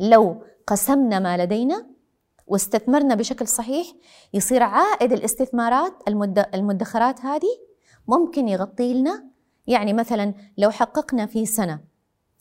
لو 0.00 0.42
قسمنا 0.66 1.18
ما 1.18 1.36
لدينا 1.36 1.86
واستثمرنا 2.46 3.14
بشكل 3.14 3.48
صحيح 3.48 3.86
يصير 4.34 4.62
عائد 4.62 5.12
الاستثمارات 5.12 5.92
المدخرات 6.54 7.20
هذه 7.20 7.58
ممكن 8.08 8.48
يغطي 8.48 8.94
لنا. 8.94 9.24
يعني 9.66 9.92
مثلا 9.92 10.34
لو 10.58 10.70
حققنا 10.70 11.26
في 11.26 11.46
سنة 11.46 11.80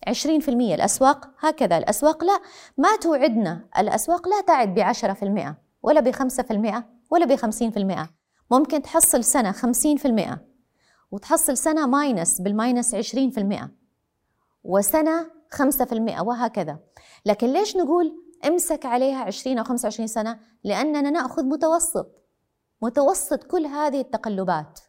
20% 0.10 0.50
الأسواق 0.50 1.29
هكذا 1.39 1.77
الأسواق 1.77 2.24
لا 2.24 2.39
ما 2.77 2.95
توعدنا 2.95 3.65
الأسواق 3.77 4.27
لا 4.27 4.41
تعد 4.41 4.74
ب 4.74 4.79
10% 4.79 5.55
ولا 5.83 6.00
ب 6.00 6.12
5% 6.12 6.83
ولا 7.12 7.25
ب 7.25 7.36
50% 7.36 8.10
ممكن 8.51 8.82
تحصل 8.82 9.24
سنة 9.24 9.51
50% 9.51 10.39
وتحصل 11.12 11.58
سنة 11.58 11.88
minus 11.88 12.41
بال 12.41 12.57
minus 12.57 12.95
20% 12.96 13.70
وسنة 14.63 15.32
5% 15.50 16.22
وهكذا. 16.22 16.80
لكن 17.25 17.48
ليش 17.53 17.77
نقول 17.77 18.24
امسك 18.48 18.86
عليها 18.86 19.24
20 19.24 19.58
أو 19.58 19.63
25 19.63 20.08
سنة؟ 20.08 20.39
لأننا 20.63 21.10
نأخذ 21.10 21.44
متوسط. 21.44 22.08
متوسط 22.82 23.44
كل 23.44 23.65
هذه 23.65 24.01
التقلبات. 24.01 24.80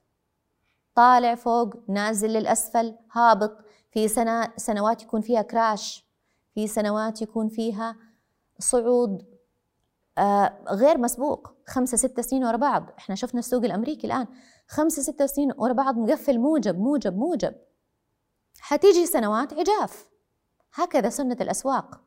طالع 0.95 1.35
فوق 1.35 1.75
نازل 1.88 2.29
للأسفل 2.29 2.97
هابط. 3.12 3.57
في 3.91 4.09
سنة 4.09 4.52
سنوات 4.57 5.02
يكون 5.02 5.21
فيها 5.21 5.43
كراش. 5.43 6.07
في 6.55 6.67
سنوات 6.67 7.23
يكون 7.23 7.49
فيها 7.49 7.97
صعود. 8.59 9.26
آه 10.19 10.64
غير 10.69 10.99
مسبوق. 10.99 11.51
خمسة 11.66 11.97
ستة 11.97 12.23
سنين 12.23 12.45
ورا 12.45 12.57
بعض. 12.57 12.90
إحنا 12.99 13.14
شفنا 13.14 13.40
السوق 13.40 13.64
الأمريكي 13.64 14.07
الآن. 14.07 14.26
خمسة 14.69 15.02
ستة 15.02 15.26
سنين 15.26 15.52
ورا 15.57 15.73
بعض 15.73 15.97
مقفل 15.99 16.38
موجب 16.38 16.78
موجب 16.78 17.16
موجب. 17.16 17.54
حتيجي 18.61 19.07
سنوات 19.07 19.52
عجاف 19.52 20.11
هكذا 20.75 21.09
سنة 21.09 21.37
الأسواق. 21.40 22.00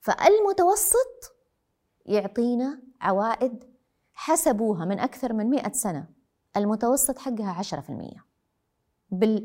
فالمتوسط 0.00 1.34
يعطينا 2.06 2.82
عوائد 3.00 3.64
حسبوها 4.12 4.84
من 4.84 4.98
أكثر 4.98 5.32
من 5.32 5.50
مئة 5.50 5.72
سنة. 5.72 6.06
المتوسط 6.56 7.18
حقها 7.18 7.50
عشرة 7.50 7.80
في 7.80 7.90
المية 7.90 8.24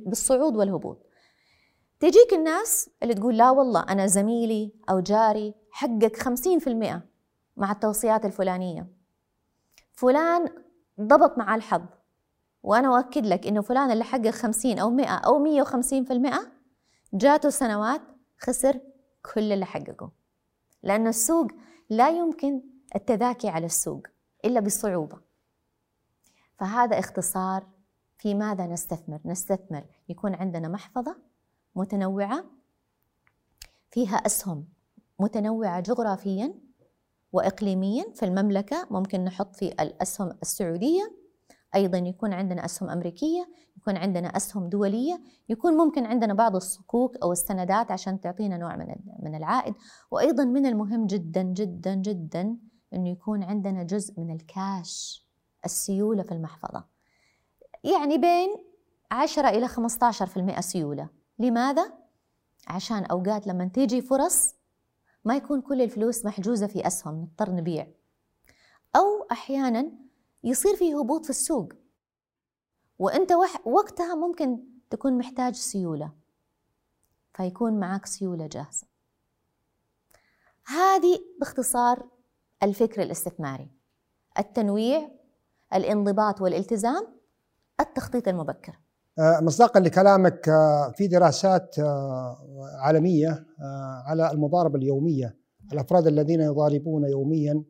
بالصعود 0.06 0.58
والهبوط. 0.58 1.06
تجيك 2.00 2.34
الناس 2.34 2.90
اللي 3.04 3.14
تقول 3.14 3.38
لا 3.38 3.50
والله 3.50 3.84
أنا 3.90 4.08
زميلي 4.08 4.74
أو 4.90 5.00
جاري 5.00 5.56
حقق 5.72 6.16
خمسين 6.16 6.60
في 6.60 6.68
المئة 6.68 7.02
مع 7.58 7.72
التوصيات 7.72 8.26
الفلانية. 8.26 8.88
فلان 10.00 10.50
ضبط 11.01 11.38
مع 11.38 11.56
الحظ. 11.56 11.82
وأنا 12.63 12.98
أؤكد 12.98 13.25
لك 13.25 13.48
إنه 13.48 13.62
فلان 13.62 13.91
اللي 13.91 14.03
حقق 14.03 14.29
50 14.29 14.79
أو 14.79 14.89
100 14.89 15.08
أو 15.08 15.39
150 15.39 16.03
في 16.03 16.13
المئة 16.13 16.51
جاته 17.13 17.50
سنوات 17.50 18.01
خسر 18.38 18.79
كل 19.34 19.51
اللي 19.51 19.65
حققه. 19.65 20.12
لأن 20.84 21.08
السوق 21.08 21.48
لا 21.89 22.10
يمكن 22.10 22.62
التذاكي 22.96 23.50
على 23.50 23.65
السوق 23.65 24.08
إلا 24.46 24.60
بصعوبة. 24.60 25.20
فهذا 26.60 27.00
اختصار 27.00 27.68
في 28.18 28.34
ماذا 28.34 28.68
نستثمر؟ 28.68 29.20
نستثمر 29.25 29.86
يكون 30.10 30.36
عندنا 30.36 30.68
محفظة 30.68 31.15
متنوعة 31.75 32.46
فيها 33.91 34.15
أسهم 34.15 34.68
متنوعة 35.20 35.79
جغرافيا 35.79 36.69
وإقليميا 37.34 38.06
في 38.16 38.26
المملكة 38.26 38.88
ممكن 38.92 39.24
نحط 39.24 39.56
في 39.56 39.68
الأسهم 39.68 40.32
السعودية 40.42 41.20
أيضا 41.76 41.98
يكون 41.98 42.34
عندنا 42.34 42.66
أسهم 42.66 42.90
أمريكية 42.90 43.50
يكون 43.78 43.98
عندنا 43.98 44.28
أسهم 44.28 44.70
دولية 44.70 45.22
يكون 45.50 45.78
ممكن 45.78 46.06
عندنا 46.06 46.34
بعض 46.34 46.56
الصكوك 46.56 47.18
أو 47.24 47.32
السندات 47.32 47.92
عشان 47.92 48.22
تعطينا 48.22 48.58
نوع 48.58 48.76
من 48.76 48.96
من 49.20 49.36
العائد. 49.36 49.76
وأيضا 50.12 50.44
من 50.44 50.66
المهم 50.66 51.08
جدا 51.08 51.42
جدا 51.42 51.96
جدا 51.96 52.58
أنه 52.94 53.10
يكون 53.10 53.44
عندنا 53.44 53.84
جزء 53.84 54.20
من 54.20 54.32
الكاش 54.32 55.26
السيولة 55.66 56.24
في 56.24 56.32
المحفظة. 56.32 56.84
يعني 57.84 58.18
بين 58.18 58.50
10 59.12 59.50
إلى 59.50 59.68
15% 59.68 60.60
سيولة. 60.60 61.10
لماذا؟ 61.40 61.94
عشان 62.68 63.06
أوقات 63.06 63.48
لما 63.48 63.66
تيجي 63.66 64.02
فرص 64.02 64.56
ما 65.26 65.36
يكون 65.36 65.62
كل 65.62 65.82
الفلوس 65.82 66.26
محجوزة 66.26 66.68
في 66.68 66.88
أسهم 66.88 67.22
نضطر 67.22 67.52
نبيع 67.52 67.88
أو 68.96 69.28
أحيانا 69.32 69.92
يصير 70.44 70.76
في 70.76 70.94
هبوط 70.94 71.24
في 71.24 71.30
السوق. 71.30 71.74
وأنت 73.00 73.32
وقتها 73.66 74.16
ممكن 74.16 74.64
تكون 74.90 75.18
محتاج 75.18 75.56
سيولة. 75.56 76.12
فيكون 77.34 77.80
معك 77.80 78.06
سيولة 78.06 78.48
جاهزة. 78.48 78.88
هذه 80.66 81.20
باختصار 81.40 82.08
الفكر 82.64 83.02
الاستثماري. 83.02 83.72
التنويع 84.40 85.12
الانضباط 85.74 86.42
والالتزام 86.42 87.08
التخطيط 87.80 88.28
المبكر. 88.28 88.80
مصداقا 89.20 89.80
لكلامك 89.80 90.50
آه، 90.50 90.92
في 90.92 91.08
دراسات 91.08 91.80
آه، 91.80 92.38
عالمية 92.80 93.46
على 94.06 94.32
المضاربة 94.32 94.78
اليومية 94.78 95.36
الأفراد 95.74 96.08
الذين 96.08 96.42
يضاربون 96.42 97.04
يوميا 97.04 97.64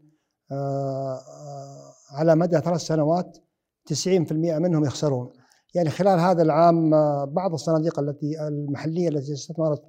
على 2.12 2.36
مدى 2.36 2.60
ثلاث 2.60 2.82
سنوات 2.82 3.38
90% 3.86 4.60
منهم 4.60 4.86
يخسرون. 4.86 5.30
يعني 5.76 5.90
خلال 5.90 6.20
هذا 6.20 6.42
العام 6.42 6.90
بعض 7.26 7.54
الصناديق 7.54 8.00
التي 8.00 8.48
المحلية 8.48 9.10
التي 9.10 9.34
استثمرت 9.34 9.82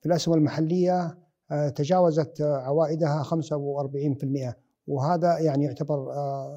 في 0.00 0.06
الأسهم 0.06 0.34
المحلية 0.34 1.18
تجاوزت 1.76 2.40
عوائدها 2.40 3.22
45% 3.22 4.54
وهذا 4.86 5.38
يعني 5.38 5.64
يعتبر 5.64 6.06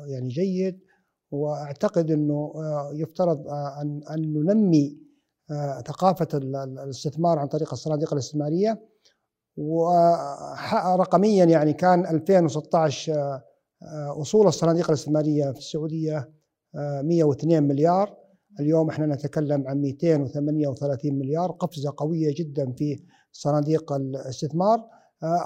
يعني 0.08 0.28
جيد. 0.28 0.80
وأعتقد 1.34 2.12
إنه 2.12 2.54
آه، 2.56 2.92
يفترض 2.94 3.48
آه، 3.48 3.82
أن 3.82 4.02
أن 4.12 4.34
ننمي 4.34 4.98
آه، 5.52 5.82
ثقافة 5.88 6.28
الاستثمار 6.34 7.40
عن 7.40 7.48
طريق 7.48 7.74
الصناديق 7.74 8.14
الاستثمارية. 8.14 8.94
ورقميا 9.58 11.46
يعني 11.46 11.74
كان 11.74 12.06
2016 12.06 13.42
أصول 14.22 14.48
الصناديق 14.48 14.90
الاستثمارية 14.90 15.52
في 15.52 15.58
السعودية 15.58 16.30
102 16.74 17.64
مليار. 17.64 18.18
اليوم 18.60 18.90
إحنا 18.90 19.06
نتكلم 19.06 19.68
عن 19.68 19.82
238 19.82 21.20
مليار 21.20 21.52
قفزة 21.52 21.94
قوية 21.98 22.34
جدا 22.38 22.72
في 22.72 23.04
صناديق 23.32 23.94
الاستثمار. 23.94 24.86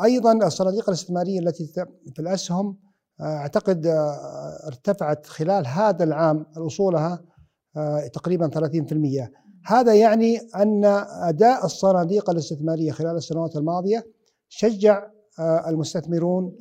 أيضا 0.03 0.47
الصناديق 0.47 0.89
الاستثمارية 0.89 1.39
التي 1.39 1.67
في 2.13 2.19
الأسهم 2.19 2.77
أعتقد 3.21 3.85
آه، 3.85 4.67
ارتفعت 4.67 5.25
خلال 5.25 5.67
هذا 5.67 6.03
العام 6.03 6.45
أصولها 6.57 7.23
آه، 7.77 8.07
تقريبا 8.07 8.47
30% 8.47 9.31
هذا 9.65 9.93
يعني 9.93 10.37
أن 10.37 10.85
أداء 11.21 11.65
الصناديق 11.65 12.29
الاستثمارية 12.29 12.91
خلال 12.91 13.15
السنوات 13.15 13.55
الماضية 13.55 14.05
شجع 14.49 15.03
آه، 15.39 15.69
المستثمرون 15.69 16.57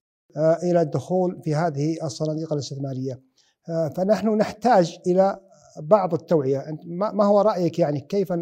إلى 0.63 0.81
الدخول 0.81 1.41
في 1.45 1.55
هذه 1.55 1.97
الصناديق 2.05 2.53
الاستثمارية. 2.53 3.21
فنحن 3.97 4.29
نحتاج 4.29 4.99
إلى 5.07 5.41
بعض 5.83 6.15
التوعية. 6.15 6.79
ما 6.87 7.25
هو 7.25 7.41
رأيك 7.41 7.79
يعني 7.79 8.01
كيف 8.01 8.33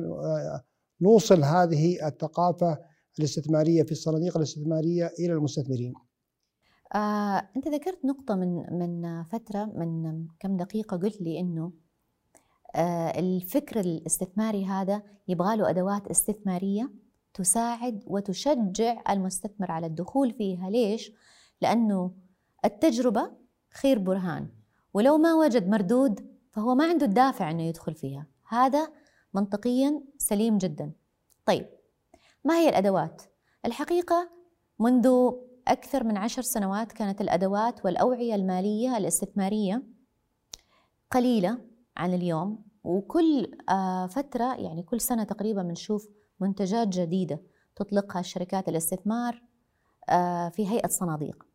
نوصل 1.00 1.42
هذه 1.42 2.07
الثقافة 2.07 2.79
الاستثمارية 3.18 3.83
في 3.83 3.92
الصناديق 3.92 4.37
الاستثمارية 4.37 5.12
إلى 5.18 5.33
المستثمرين؟ 5.33 5.94
آه، 6.94 7.48
أنت 7.57 7.68
ذكرت 7.68 8.04
نقطة 8.04 8.35
من 8.35 8.78
من 8.78 9.24
فترة 9.24 9.64
من 9.64 10.26
كم 10.40 10.57
دقيقة 10.57 10.96
قلت 10.96 11.20
لي 11.20 11.40
إنه 11.40 11.72
آه، 12.76 13.18
الفكر 13.18 13.80
الاستثماري 13.80 14.66
هذا 14.66 15.02
يبغى 15.28 15.57
له 15.57 15.70
أدوات 15.70 16.07
استثمارية 16.07 16.90
تساعد 17.35 18.04
وتشجع 18.07 19.02
المستثمر 19.11 19.70
على 19.70 19.87
الدخول 19.87 20.33
فيها 20.33 20.70
ليش؟ 20.70 21.12
لأنه 21.61 22.14
التجربة 22.64 23.30
خير 23.70 23.98
برهان 23.98 24.48
ولو 24.94 25.18
ما 25.18 25.35
وجد 25.35 25.68
مردود 25.68 26.35
فهو 26.50 26.74
ما 26.74 26.85
عنده 26.85 27.07
الدافع 27.07 27.50
أنه 27.50 27.62
يدخل 27.62 27.94
فيها 27.94 28.26
هذا 28.48 28.88
منطقيا 29.35 30.02
سليم 30.18 30.59
جدا 30.59 30.92
طيب 31.46 31.66
ما 32.44 32.59
هي 32.59 32.68
الأدوات؟ 32.68 33.22
الحقيقة 33.64 34.30
منذ 34.78 35.33
أكثر 35.68 36.05
من 36.05 36.16
عشر 36.16 36.42
سنوات 36.42 36.92
كانت 36.92 37.20
الأدوات 37.20 37.85
والأوعية 37.85 38.35
المالية 38.35 38.96
الاستثمارية 38.96 39.83
قليلة 41.11 41.59
عن 41.96 42.14
اليوم 42.14 42.64
وكل 42.85 43.50
آه، 43.68 44.07
فترة 44.07 44.55
يعني 44.55 44.83
كل 44.83 45.00
سنة 45.00 45.24
تقريبا 45.24 45.62
بنشوف 45.62 46.09
منتجات 46.40 46.88
جديدة 46.88 47.42
تطلقها 47.77 48.22
شركات 48.22 48.68
الاستثمار 48.68 49.42
آه، 50.09 50.48
في 50.48 50.68
هيئة 50.68 50.88
صناديق. 50.88 51.46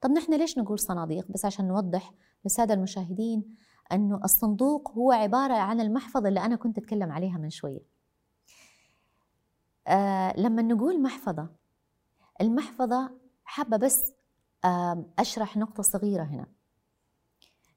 طب 0.00 0.10
نحن 0.10 0.34
ليش 0.34 0.58
نقول 0.58 0.78
صناديق؟ 0.78 1.26
بس 1.28 1.44
عشان 1.44 1.68
نوضح 1.68 2.14
للسادة 2.44 2.74
المشاهدين 2.74 3.56
أنه 3.92 4.20
الصندوق 4.24 4.90
هو 4.92 5.12
عبارة 5.12 5.54
عن 5.54 5.80
المحفظة 5.80 6.28
اللي 6.28 6.40
أنا 6.40 6.56
كنت 6.56 6.78
أتكلم 6.78 7.12
عليها 7.12 7.38
من 7.38 7.50
شوية. 7.50 7.80
آه 9.86 10.40
لما 10.40 10.62
نقول 10.62 11.02
محفظة 11.02 11.48
المحفظة 12.40 13.23
حابة 13.44 13.76
بس 13.76 14.12
أشرح 15.18 15.56
نقطة 15.56 15.82
صغيرة 15.82 16.22
هنا. 16.22 16.46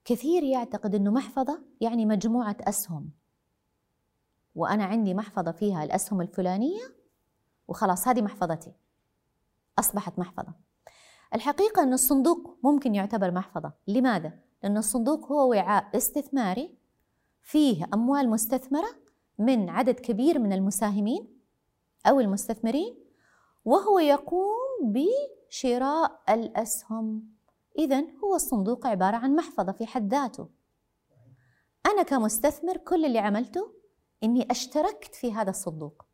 كثير 0.05 0.43
يعتقد 0.43 0.95
أنه 0.95 1.11
محفظة 1.11 1.61
يعني 1.81 2.05
مجموعة 2.05 2.57
أسهم. 2.61 3.09
وأنا 4.55 4.83
عندي 4.83 5.13
محفظة 5.13 5.51
فيها 5.51 5.83
الأسهم 5.83 6.21
الفلانية 6.21 6.95
وخلاص 7.67 8.07
هذه 8.07 8.21
محفظتي. 8.21 8.73
أصبحت 9.79 10.19
محفظة. 10.19 10.53
الحقيقة 11.35 11.83
أن 11.83 11.93
الصندوق 11.93 12.57
ممكن 12.63 12.95
يعتبر 12.95 13.31
محفظة. 13.31 13.73
لماذا؟ 13.87 14.39
لأن 14.63 14.77
الصندوق 14.77 15.31
هو 15.31 15.49
وعاء 15.49 15.97
استثماري 15.97 16.77
فيه 17.41 17.85
أموال 17.93 18.29
مستثمرة 18.29 18.89
من 19.39 19.69
عدد 19.69 19.99
كبير 19.99 20.39
من 20.39 20.53
المساهمين 20.53 21.39
أو 22.05 22.19
المستثمرين 22.19 22.97
وهو 23.65 23.99
يقوم 23.99 24.93
بشراء 25.49 26.21
الأسهم. 26.29 27.23
إذا 27.77 28.03
هو 28.23 28.35
الصندوق 28.35 28.87
عبارة 28.87 29.17
عن 29.17 29.35
محفظة 29.35 29.71
في 29.71 29.85
حد 29.85 30.11
ذاته. 30.11 30.49
أنا 31.85 32.03
كمستثمر 32.03 32.77
كل 32.77 33.05
اللي 33.05 33.19
عملته 33.19 33.73
إني 34.23 34.47
أشتركت 34.51 35.15
في 35.15 35.33
هذا 35.33 35.49
الصندوق. 35.49 36.05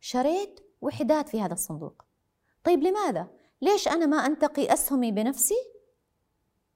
شريت 0.00 0.60
وحدات 0.80 1.28
في 1.28 1.42
هذا 1.42 1.52
الصندوق. 1.52 2.04
طيب 2.64 2.82
لماذا؟ 2.82 3.28
ليش 3.62 3.88
أنا 3.88 4.06
ما 4.06 4.16
أنتقي 4.16 4.72
أسهمي 4.72 5.12
بنفسي 5.12 5.76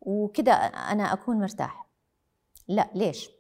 وكذا 0.01 0.53
أنا 0.53 1.13
أكون 1.13 1.39
مرتاح؟ 1.39 1.91
لا 2.69 2.91
ليش؟ 2.95 3.31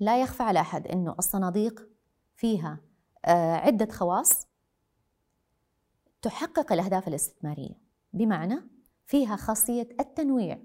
لا 0.00 0.22
يخفى 0.22 0.42
على 0.42 0.60
أحد 0.60 0.86
أنه 0.86 1.14
الصناديق 1.18 1.88
فيها 2.36 2.80
آه، 3.24 3.54
عدة 3.54 3.92
خواص. 3.92 4.46
تحقق 6.22 6.72
الأهداف 6.72 7.08
الاستثمارية. 7.08 7.74
بمعنى 8.12 8.60
فيها 9.06 9.36
خاصية 9.36 9.88
التنويع. 10.00 10.58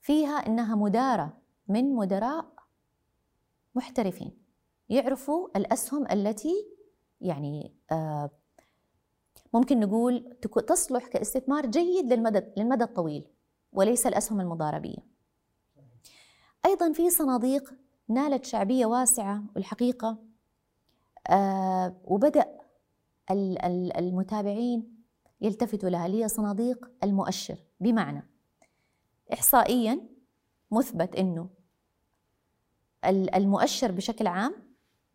فيها 0.00 0.46
إنها 0.46 0.74
مدارة 0.74 1.38
من 1.68 1.94
مدراء 1.94 2.52
محترفين. 3.74 4.42
يعرفوا 4.88 5.48
الأسهم 5.56 6.06
التي 6.10 6.66
يعني 7.20 7.74
آه، 7.92 8.30
ممكن 9.54 9.80
نقول 9.80 10.36
تصلح 10.68 11.06
كاستثمار 11.06 11.66
جيد 11.66 12.12
للمدى 12.12 12.42
للمدى 12.56 12.84
الطويل 12.84 13.26
وليس 13.72 14.06
الأسهم 14.06 14.40
المضاربية. 14.40 14.98
أيضا 16.66 16.92
في 16.92 17.10
صناديق 17.10 17.74
نالت 18.08 18.44
شعبية 18.44 18.86
واسعة 18.86 19.44
والحقيقة 19.56 20.18
آه 21.30 21.96
وبدأ 22.04 22.61
المتابعين 23.30 25.04
يلتفتوا 25.40 25.88
لها 25.88 26.06
اللي 26.06 26.24
هي 26.24 26.28
صناديق 26.28 26.90
المؤشر. 27.04 27.58
بمعنى 27.80 28.28
إحصائيا 29.32 30.00
مثبت 30.70 31.16
أنه 31.16 31.48
المؤشر 33.34 33.92
بشكل 33.92 34.26
عام 34.26 34.54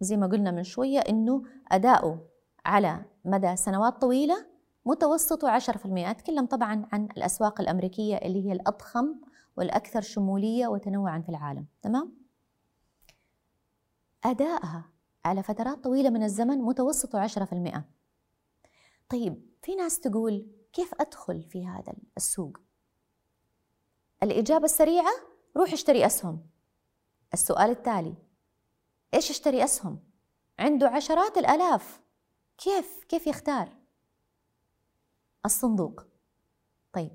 زي 0.02 0.18
ما 0.18 0.28
قلنا 0.28 0.52
من 0.52 0.64
شوية 0.64 1.00
أنه 1.00 1.44
أداؤه 1.72 2.28
على 2.66 3.06
مدى 3.26 3.56
سنوات 3.56 4.02
طويلة 4.02 4.46
متوسطه 4.86 5.60
10% 5.60 5.62
أتكلم 5.86 6.46
طبعا 6.46 6.88
عن 6.92 7.08
الأسواق 7.18 7.62
الأمريكية 7.62 8.16
اللي 8.16 8.46
هي 8.46 8.52
الأضخم 8.52 9.16
والأكثر 9.58 10.02
شمولية 10.02 10.68
وتنوعا 10.68 11.20
في 11.20 11.30
العالم. 11.30 11.66
تمام؟ 11.82 12.18
أدائها 14.24 14.86
على 15.26 15.44
فترات 15.44 15.84
طويلة 15.84 16.10
من 16.10 16.24
الزمن 16.24 16.58
متوسطه 16.58 17.28
10% 17.28 17.82
طيب 19.10 19.50
في 19.62 19.76
ناس 19.76 20.00
تقول 20.00 20.48
كيف 20.74 20.94
أدخل 21.00 21.44
في 21.44 21.68
هذا 21.68 21.94
السوق؟ 22.18 22.58
الإجابة 24.24 24.66
السريعة 24.66 25.12
روح 25.58 25.74
اشتري 25.74 26.06
أسهم 26.06 26.50
السؤال 27.34 27.70
التالي 27.70 28.16
إيش 29.14 29.30
اشتري 29.30 29.64
أسهم؟ 29.64 30.00
عنده 30.60 30.88
عشرات 30.88 31.38
الآلاف 31.38 32.02
كيف 32.58 33.04
كيف 33.04 33.28
يختار؟ 33.28 33.78
الصندوق 35.46 36.04
طيب 36.94 37.12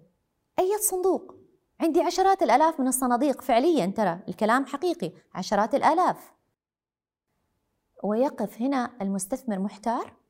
أي 0.59 0.79
صندوق؟ 0.79 1.35
عندي 1.81 2.01
عشرات 2.01 2.43
الآلاف 2.43 2.81
من 2.81 2.89
الصناديق 2.89 3.41
فعليا 3.41 3.87
ترى 3.87 4.21
الكلام 4.29 4.67
حقيقي 4.67 5.13
عشرات 5.35 5.75
الآلاف 5.75 6.33
ويقف 8.05 8.61
هنا 8.61 8.97
المستثمر 9.03 9.59
محتار 9.59 10.22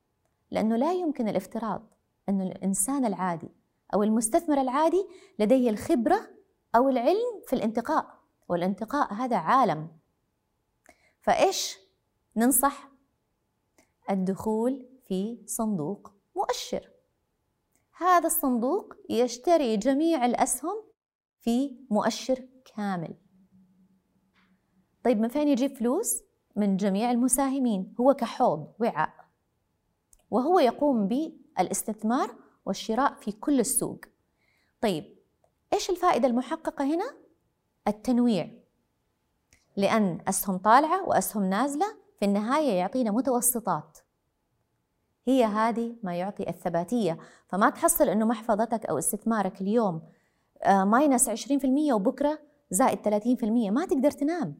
لأنه 0.53 0.77
لا 0.77 0.93
يمكن 0.93 1.29
الافتراض 1.29 1.83
أن 2.29 2.41
الإنسان 2.41 3.05
العادي 3.05 3.49
أو 3.95 4.03
المستثمر 4.03 4.61
العادي 4.61 5.07
لديه 5.39 5.71
الخبرة 5.71 6.31
أو 6.77 6.89
العلم 6.89 7.43
في 7.47 7.53
الانتقاء 7.53 8.19
والانتقاء 8.49 9.15
هذا 9.15 9.37
عالم. 9.37 9.89
فإيش 11.21 11.79
ننصح؟ 12.37 12.91
الدخول 14.11 14.89
في 15.09 15.43
صندوق 15.47 16.13
مؤشر. 16.37 16.91
هذا 17.97 18.27
الصندوق 18.27 18.95
يشتري 19.11 19.77
جميع 19.77 20.27
الأسهم 20.27 20.83
في 21.41 21.77
مؤشر 21.91 22.49
كامل. 22.65 23.15
طيب 25.05 25.21
من 25.21 25.29
فين 25.29 25.49
يجيب 25.49 25.77
فلوس؟ 25.77 26.23
من 26.57 26.77
جميع 26.77 27.11
المساهمين 27.11 27.95
هو 28.01 28.15
كحوض 28.15 28.75
وعاء. 28.81 29.22
وهو 30.33 30.59
يقوم 30.59 31.09
بالاستثمار 31.09 32.35
والشراء 32.67 33.15
في 33.15 33.33
كل 33.33 33.61
السوق. 33.61 34.01
طيب 34.81 35.17
إيش 35.73 35.91
الفائدة 35.91 36.29
المحققة 36.29 36.85
هنا؟ 36.85 37.15
التنويع. 37.89 38.51
لأن 39.77 40.19
أسهم 40.29 40.57
طالعة 40.57 41.09
وأسهم 41.09 41.45
نازلة 41.45 41.87
في 42.19 42.25
النهاية 42.25 42.73
يعطينا 42.73 43.11
متوسطات. 43.11 43.99
هي 45.27 45.45
هذه 45.45 45.97
ما 46.03 46.15
يعطي 46.15 46.49
الثباتية. 46.49 47.19
فما 47.49 47.71
تحصل 47.71 48.09
إنه 48.09 48.27
محفظتك 48.27 48.87
أو 48.87 48.99
استثمارك 48.99 49.61
اليوم 49.61 50.03
ماينس 50.67 51.29
20% 51.29 51.93
وبكرة 51.93 52.39
زائد 52.71 52.99
30% 52.99 53.71
ما 53.71 53.87
تقدر 53.87 54.11
تنام. 54.11 54.59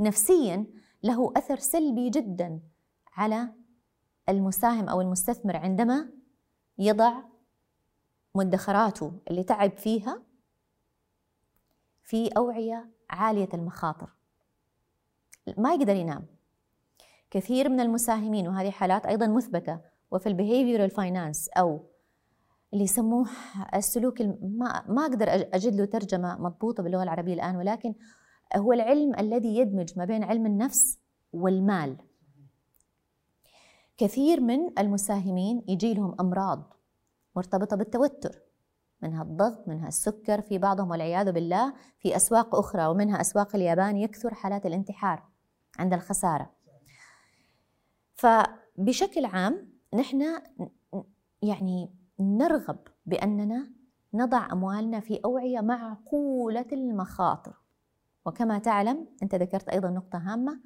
نفسيا 0.00 0.66
له 1.02 1.32
أثر 1.36 1.56
سلبي 1.56 2.10
جدا 2.10 2.60
على 3.12 3.48
المساهم 4.28 4.88
أو 4.88 5.00
المستثمر 5.00 5.56
عندما 5.56 6.08
يضع 6.78 7.12
مدخراته 8.34 9.12
اللي 9.30 9.42
تعب 9.42 9.76
فيها 9.76 10.22
في 12.02 12.28
أوعية 12.28 12.90
عالية 13.10 13.48
المخاطر. 13.54 14.10
ما 15.58 15.74
يقدر 15.74 15.96
ينام. 15.96 16.26
كثير 17.30 17.68
من 17.68 17.80
المساهمين 17.80 18.48
وهذه 18.48 18.70
حالات 18.70 19.06
أيضا 19.06 19.26
مثبتة 19.26 19.80
وفي 20.10 20.28
ال 20.28 20.34
behavioral 20.34 20.90
finance 20.90 21.48
أو 21.48 21.80
اللي 22.72 22.84
يسموه 22.84 23.28
السلوك 23.74 24.22
ما 24.42 24.84
ما 24.88 25.02
أقدر 25.02 25.28
أجد 25.30 25.74
له 25.74 25.84
ترجمة 25.84 26.38
مضبوطة 26.38 26.82
باللغة 26.82 27.02
العربية 27.02 27.34
الآن 27.34 27.56
ولكن 27.56 27.94
هو 28.56 28.72
العلم 28.72 29.14
الذي 29.18 29.56
يدمج 29.56 29.98
ما 29.98 30.04
بين 30.04 30.24
علم 30.24 30.46
النفس 30.46 30.98
والمال. 31.32 31.96
كثير 33.98 34.40
من 34.40 34.78
المساهمين 34.78 35.64
يجي 35.68 35.94
لهم 35.94 36.16
أمراض 36.20 36.74
مرتبطة 37.36 37.76
بالتوتر 37.76 38.42
منها 39.02 39.22
الضغط 39.22 39.68
منها 39.68 39.88
السكر 39.88 40.40
في 40.40 40.58
بعضهم 40.58 40.90
والعياذ 40.90 41.32
بالله 41.32 41.74
في 41.98 42.16
أسواق 42.16 42.54
أخرى 42.54 42.86
ومنها 42.86 43.20
أسواق 43.20 43.56
اليابان 43.56 43.96
يكثر 43.96 44.34
حالات 44.34 44.66
الانتحار 44.66 45.22
عند 45.78 45.94
الخسارة. 45.94 46.50
فبشكل 48.14 49.24
عام 49.24 49.72
نحن 49.94 50.42
يعني 51.42 51.94
نرغب 52.20 52.78
بأننا 53.06 53.70
نضع 54.14 54.52
أموالنا 54.52 55.00
في 55.00 55.20
أوعية 55.24 55.60
معقولة 55.60 56.66
المخاطر. 56.72 57.56
وكما 58.26 58.58
تعلم 58.58 59.06
أنت 59.22 59.34
ذكرت 59.34 59.68
أيضا 59.68 59.90
نقطة 59.90 60.18
هامة 60.18 60.60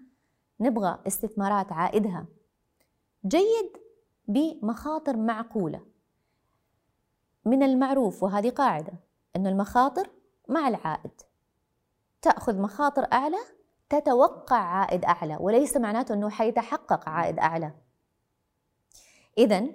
نبغى 0.61 0.99
استثمارات 1.07 1.73
عائدها 1.73 2.27
جيد 3.27 3.77
بمخاطر 4.29 5.17
معقولة. 5.17 5.81
من 7.45 7.63
المعروف 7.63 8.23
وهذه 8.23 8.51
قاعدة 8.51 8.93
انه 9.37 9.49
المخاطر 9.49 10.11
مع 10.49 10.69
العائد. 10.69 11.21
تأخذ 12.23 12.59
مخاطر 12.59 13.13
أعلى 13.13 13.39
تتوقع 13.89 14.57
عائد 14.57 15.05
أعلى 15.05 15.37
وليس 15.41 15.77
معناته 15.77 16.15
أنه 16.15 16.31
حيتحقق 16.31 17.09
عائد 17.09 17.39
أعلى. 17.39 17.75
اذا 19.39 19.67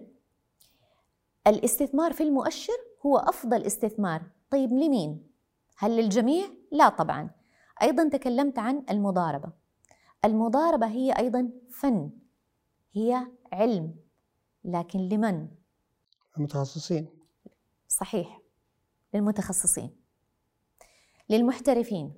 الاستثمار 1.48 2.14
في 2.14 2.24
المؤشر 2.24 2.78
هو 3.06 3.18
أفضل 3.18 3.64
استثمار. 3.64 4.22
طيب 4.50 4.72
لمين؟ 4.72 5.28
هل 5.78 5.98
للجميع؟ 5.98 6.48
لا 6.72 6.90
طبعا. 6.90 7.30
أيضا 7.82 8.10
تكلمت 8.10 8.60
عن 8.60 8.86
المضاربة. 8.90 9.52
المضاربة 10.26 10.88
هي 10.88 11.12
أيضا 11.12 11.50
فن 11.70 12.12
هي 12.94 13.28
علم 13.54 13.96
لكن 14.64 15.00
لمن؟ 15.00 15.48
المتخصصين 16.38 17.08
صحيح 17.88 18.42
للمتخصصين. 19.14 19.96
للمحترفين 21.30 22.14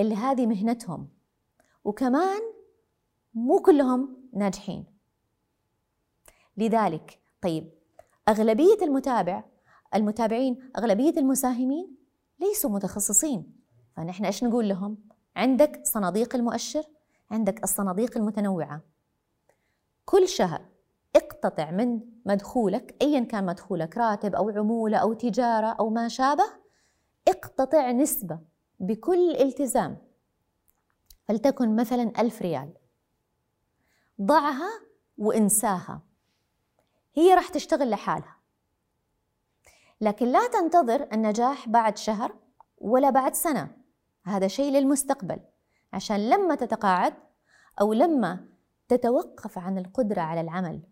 اللي 0.00 0.14
هذه 0.14 0.46
مهنتهم 0.46 1.08
وكمان 1.84 2.40
مو 3.34 3.62
كلهم 3.62 4.28
ناجحين. 4.32 4.86
لذلك 6.56 7.20
طيب 7.42 7.70
أغلبية 8.28 8.78
المتابع 8.82 9.44
المتابعين 9.94 10.70
أغلبية 10.78 11.20
المساهمين 11.20 11.96
ليسوا 12.40 12.70
متخصصين. 12.70 13.56
فنحن 13.96 14.24
إيش 14.24 14.44
نقول 14.44 14.68
لهم؟ 14.68 14.98
عندك 15.36 15.80
صناديق 15.84 16.34
المؤشر 16.34 16.82
عندك 17.30 17.62
الصناديق 17.64 18.16
المتنوعة. 18.16 18.80
كل 20.10 20.28
شهر 20.28 20.64
اقتطع 21.16 21.70
من 21.70 22.00
مدخولك 22.26 22.96
ايا 23.02 23.20
كان 23.24 23.46
مدخولك 23.46 23.96
راتب 23.96 24.34
أو 24.34 24.50
عمولة 24.50 24.98
أو 24.98 25.12
تجارة 25.12 25.66
أو 25.66 25.90
ما 25.90 26.08
شابه 26.08 26.44
اقتطع 27.28 27.90
نسبة 27.90 28.40
بكل 28.80 29.36
التزام. 29.36 29.98
فلتكن 31.24 31.76
مثلا 31.76 32.12
ألف 32.18 32.42
ريال. 32.42 32.72
ضعها 34.22 34.70
وانساها. 35.18 36.02
هي 37.14 37.34
راح 37.34 37.48
تشتغل 37.48 37.90
لحالها. 37.90 38.36
لكن 40.00 40.26
لا 40.26 40.48
تنتظر 40.48 41.08
النجاح 41.12 41.68
بعد 41.68 41.98
شهر 41.98 42.34
ولا 42.78 43.10
بعد 43.10 43.34
سنة. 43.34 43.76
هذا 44.24 44.48
شيء 44.48 44.72
للمستقبل. 44.72 45.40
عشان 45.92 46.30
لما 46.30 46.54
تتقاعد 46.54 47.14
أو 47.80 47.92
لما 47.92 48.49
تتوقف 48.90 49.58
عن 49.58 49.78
القدرة 49.78 50.20
على 50.20 50.40
العمل 50.40 50.82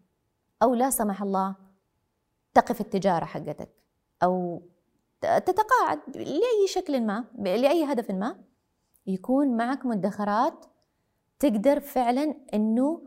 أو 0.62 0.74
لا 0.74 0.90
سمح 0.90 1.22
الله 1.22 1.56
تقف 2.54 2.80
التجارة 2.80 3.24
حقتك 3.24 3.70
أو 4.22 4.62
تتقاعد 5.20 5.98
لأي 6.16 6.66
شكل 6.68 7.00
ما 7.00 7.24
لأي 7.38 7.84
هدف 7.84 8.10
ما 8.10 8.36
يكون 9.06 9.56
معك 9.56 9.86
مدخرات 9.86 10.66
تقدر 11.38 11.80
فعلا 11.80 12.34
أنه 12.54 13.02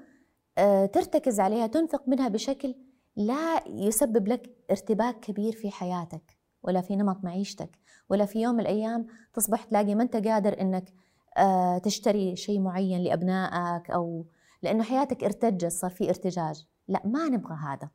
آه، 0.58 0.86
ترتكز 0.86 1.40
عليها 1.40 1.68
تنفق 1.68 2.08
منها 2.08 2.28
بشكل 2.28 2.76
لا 3.16 3.68
يسبب 3.68 4.28
لك 4.28 4.56
ارتباك 4.72 5.20
كبير 5.20 5.54
في 5.54 5.72
حياتك 5.72 6.38
ولا 6.64 6.82
في 6.82 6.96
نمط 6.96 7.24
معيشتك 7.24 7.80
ولا 8.10 8.26
في 8.26 8.42
يوم 8.42 8.56
من 8.56 8.60
الأيام 8.60 9.08
تصبح 9.34 9.64
تلاقي 9.64 9.96
ما 9.96 10.04
أنت 10.04 10.28
قادر 10.28 10.62
أنك 10.62 10.94
آه، 11.38 11.78
تشتري 11.78 12.36
شيء 12.36 12.60
معين 12.60 13.04
لأبنائك 13.04 13.92
أو 13.92 14.26
لأنه 14.64 14.84
حياتك 14.84 15.24
ارتجت 15.24 15.72
صار 15.72 15.92
في 15.92 16.10
ارتجاج. 16.10 16.66
لا 16.88 17.02
ما 17.06 17.30
نبغى 17.30 17.56
هذا. 17.56 17.90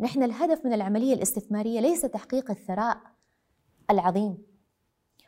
نحن 0.00 0.22
الهدف 0.22 0.64
من 0.64 0.72
العملية 0.72 1.14
الاستثمارية 1.14 1.80
ليس 1.80 2.00
تحقيق 2.00 2.50
الثراء 2.50 3.00
العظيم. 3.90 4.38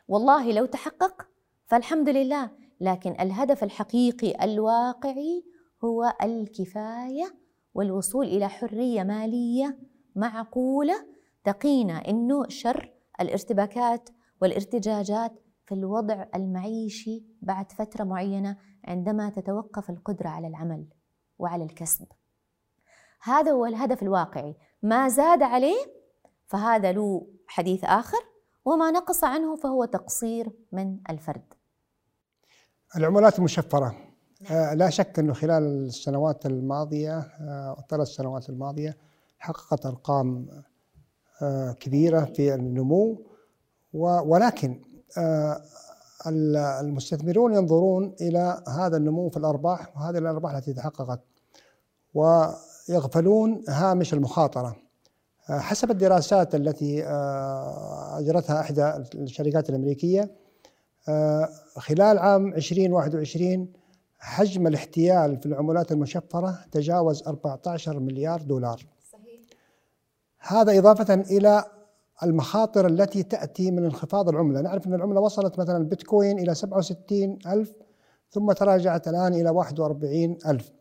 والله 0.07 0.51
لو 0.51 0.65
تحقق 0.65 1.27
فالحمد 1.65 2.09
لله 2.09 2.51
لكن 2.81 3.11
الهدف 3.19 3.63
الحقيقي 3.63 4.43
الواقعي 4.43 5.43
هو 5.83 6.13
الكفاية 6.23 7.35
والوصول 7.73 8.25
إلى 8.25 8.49
حرية 8.49 9.03
مالية 9.03 9.79
معقولة 10.15 11.07
تقينا 11.43 12.07
إنه 12.07 12.47
شر 12.47 12.93
الارتباكات 13.21 14.09
والارتجاجات 14.41 15.43
في 15.71 15.77
الوضع 15.77 16.25
المعيشي 16.35 17.23
بعد 17.41 17.71
فترة 17.71 18.03
معينة 18.03 18.57
عندما 18.85 19.29
تتوقف 19.29 19.89
القدرة 19.89 20.29
على 20.29 20.47
العمل 20.47 20.85
وعلى 21.39 21.63
الكسب. 21.63 22.07
هذا 23.23 23.51
هو 23.51 23.65
الهدف 23.65 24.03
الواقعي، 24.03 24.55
ما 24.83 25.07
زاد 25.07 25.43
عليه 25.43 25.85
فهذا 26.47 26.91
له 26.91 27.27
حديث 27.47 27.83
آخر 27.83 28.17
وما 28.65 28.91
نقص 28.91 29.23
عنه 29.23 29.55
فهو 29.55 29.85
تقصير 29.85 30.51
من 30.71 30.97
الفرد. 31.09 31.53
العملات 32.97 33.39
المشفرة 33.39 33.95
آه 34.51 34.73
لا 34.73 34.89
شك 34.89 35.19
أنه 35.19 35.33
خلال 35.33 35.63
السنوات 35.63 36.45
الماضية 36.45 37.19
آه 37.19 37.75
الثلاث 37.79 38.07
سنوات 38.07 38.49
الماضية 38.49 38.97
حققت 39.39 39.85
أرقام 39.85 40.47
آه 41.41 41.71
كبيرة 41.71 42.25
في 42.25 42.53
النمو 42.55 43.21
ولكن 43.93 44.90
المستثمرون 46.27 47.53
ينظرون 47.53 48.15
إلى 48.21 48.63
هذا 48.67 48.97
النمو 48.97 49.29
في 49.29 49.37
الأرباح 49.37 49.97
وهذه 49.97 50.17
الأرباح 50.17 50.55
التي 50.55 50.73
تحققت 50.73 51.19
ويغفلون 52.13 53.63
هامش 53.69 54.13
المخاطرة 54.13 54.75
آه، 55.49 55.59
حسب 55.59 55.91
الدراسات 55.91 56.55
التي 56.55 57.03
آه، 57.03 58.19
أجرتها 58.19 58.61
إحدى 58.61 58.93
الشركات 59.15 59.69
الأمريكية 59.69 60.31
خلال 61.77 62.19
عام 62.19 62.53
2021 62.53 63.73
حجم 64.19 64.67
الاحتيال 64.67 65.37
في 65.37 65.45
العملات 65.45 65.91
المشفرة 65.91 66.59
تجاوز 66.71 67.23
14 67.27 67.99
مليار 67.99 68.41
دولار 68.41 68.85
صحيح. 69.11 69.39
هذا 70.39 70.79
إضافة 70.79 71.13
إلى 71.13 71.63
المخاطر 72.23 72.87
التي 72.87 73.23
تأتي 73.23 73.71
من 73.71 73.85
انخفاض 73.85 74.29
العملة. 74.29 74.61
نعرف 74.61 74.87
أن 74.87 74.93
العملة 74.93 75.19
وصلت 75.19 75.59
مثلا 75.59 75.77
البيتكوين 75.77 76.39
إلى 76.39 76.55
67 76.55 77.37
ألف 77.47 77.73
ثم 78.29 78.51
تراجعت 78.51 79.07
الآن 79.07 79.33
إلى 79.33 79.49
41 79.49 80.37
ألف. 80.47 80.71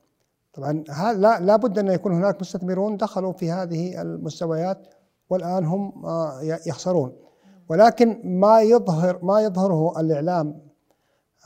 طبعا 0.53 0.73
لا 1.13 1.41
لابد 1.41 1.79
أن 1.79 1.89
يكون 1.89 2.13
هناك 2.13 2.41
مستثمرون 2.41 2.97
دخلوا 2.97 3.33
في 3.33 3.51
هذه 3.51 4.03
المستويات 4.03 4.87
والآن 5.31 5.65
هم 5.65 6.07
آه، 6.07 6.41
يخسرون. 6.43 7.13
ولكن 7.69 8.21
ما 8.25 8.61
يظهر 8.61 9.19
ما 9.23 9.41
يظهره 9.41 10.01
الإعلام 10.01 10.61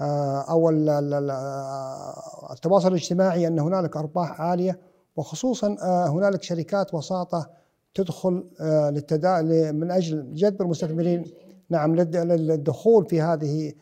آه، 0.01 0.41
أو 0.41 0.69
آه، 0.71 2.53
التواصل 2.53 2.89
الاجتماعي 2.89 3.47
أن 3.47 3.59
هنالك 3.59 3.97
أرباح 3.97 4.41
عالية 4.41 4.79
وخصوصا 5.17 5.77
هنالك 6.09 6.43
شركات 6.43 6.95
وساطة 6.95 7.51
تدخل 7.95 8.51
آه، 8.61 8.91
للتدا 8.91 9.43
من 9.73 9.91
أجل 9.91 10.35
جذب 10.35 10.63
المستثمرين 10.63 11.25
نعم 11.71 11.97
للدخول 11.97 13.07
في 13.07 13.21
هذه 13.21 13.73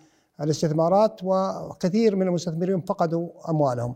الاستثمارات 0.41 1.21
وكثير 1.25 2.17
من 2.17 2.27
المستثمرين 2.27 2.81
فقدوا 2.81 3.51
أموالهم. 3.51 3.95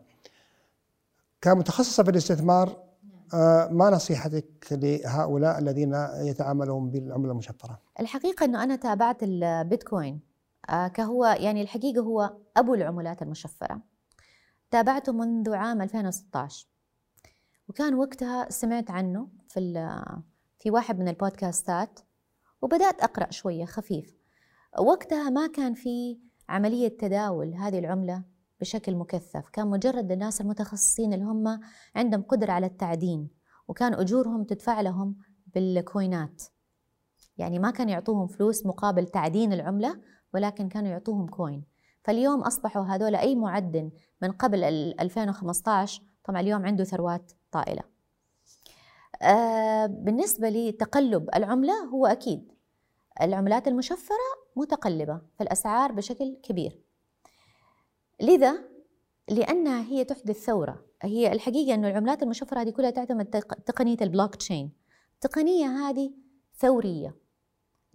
كمتخصصة 1.40 2.02
في 2.02 2.11
الاستثمار 2.11 2.87
آه، 3.35 3.68
ما 3.68 3.90
نصيحتك 3.90 4.66
لهؤلاء 4.70 5.59
الذين 5.59 6.09
يتعاملون 6.20 6.90
بالعملة 6.90 7.33
المشفرة؟ 7.33 7.79
الحقيقة 8.00 8.44
إنه 8.44 8.62
أنا 8.62 8.76
تابعت 8.76 9.22
البيتكوين 9.22 10.20
آه، 10.70 10.88
كهو 10.88 11.24
يعني 11.24 11.62
الحقيقة 11.62 12.00
هو 12.00 12.33
أبو 12.57 12.74
العملات 12.74 13.22
المشفرة. 13.22 13.81
تابعته 14.70 15.12
منذ 15.12 15.55
عام 15.55 15.83
2016 15.83 16.75
وكان 17.68 17.94
وقتها 17.94 18.50
سمعت 18.50 18.90
عنه 18.90 19.29
في 19.48 19.61
في 20.59 20.70
واحد 20.70 20.98
من 20.98 21.09
البودكاستات 21.09 22.00
وبدأت 22.62 23.00
أقرأ 23.00 23.31
شوية 23.31 23.64
خفيف. 23.64 24.16
وقتها 24.79 25.31
ما 25.31 25.46
كان 25.46 25.74
في 25.74 26.18
عملية 26.48 26.88
تداول 26.88 27.55
هذه 27.55 27.79
العملة 27.79 28.24
بشكل 28.61 28.96
مكثف. 28.96 29.48
كان 29.48 29.66
مجرد 29.66 30.12
الناس 30.12 30.40
المتخصصين 30.40 31.12
اللي 31.12 31.24
هم 31.24 31.61
عندهم 31.96 32.22
قدرة 32.22 32.52
على 32.52 32.66
التعدين 32.66 33.29
وكان 33.68 33.94
أجورهم 33.94 34.44
تدفع 34.44 34.81
لهم 34.81 35.16
بالكوينات. 35.55 36.42
يعني 37.38 37.59
ما 37.59 37.70
كان 37.70 37.88
يعطوهم 37.88 38.26
فلوس 38.26 38.66
مقابل 38.66 39.07
تعدين 39.07 39.52
العملة 39.52 40.00
ولكن 40.35 40.68
كانوا 40.68 40.90
يعطوهم 40.90 41.26
كوين. 41.26 41.64
فاليوم 42.05 42.40
أصبحوا 42.40 42.85
هذول 42.85 43.16
أي 43.16 43.35
معدن 43.35 43.90
من 44.22 44.33
قبل 44.33 44.64
2015 45.00 46.02
طبعا 46.24 46.40
اليوم 46.40 46.66
عنده 46.66 46.85
ثروات 46.85 47.33
طائلة. 47.57 47.83
آه 49.23 49.87
بالنسبة 49.87 50.49
لتقلب 50.49 51.29
العملة 51.35 51.85
هو 51.85 52.07
أكيد 52.07 52.53
العملات 53.23 53.69
المشفرة 53.69 54.29
متقلبة 54.57 55.21
في 55.37 55.42
الأسعار 55.42 55.92
بشكل 55.92 56.37
كبير. 56.42 56.81
لذا 58.21 58.59
لأنها 59.29 59.83
هي 59.83 60.05
تحدث 60.05 60.45
ثورة 60.45 60.85
هي 61.03 61.33
الحقيقة 61.33 61.75
أن 61.75 61.85
العملات 61.85 62.23
المشفرة 62.23 62.61
هذه 62.61 62.71
كلها 62.71 62.90
تعتمد 62.90 63.27
تقنية 63.66 63.97
البلوك 64.03 64.35
تشين. 64.35 64.73
التقنية 65.14 65.66
هذه 65.66 66.11
ثورية 66.59 67.16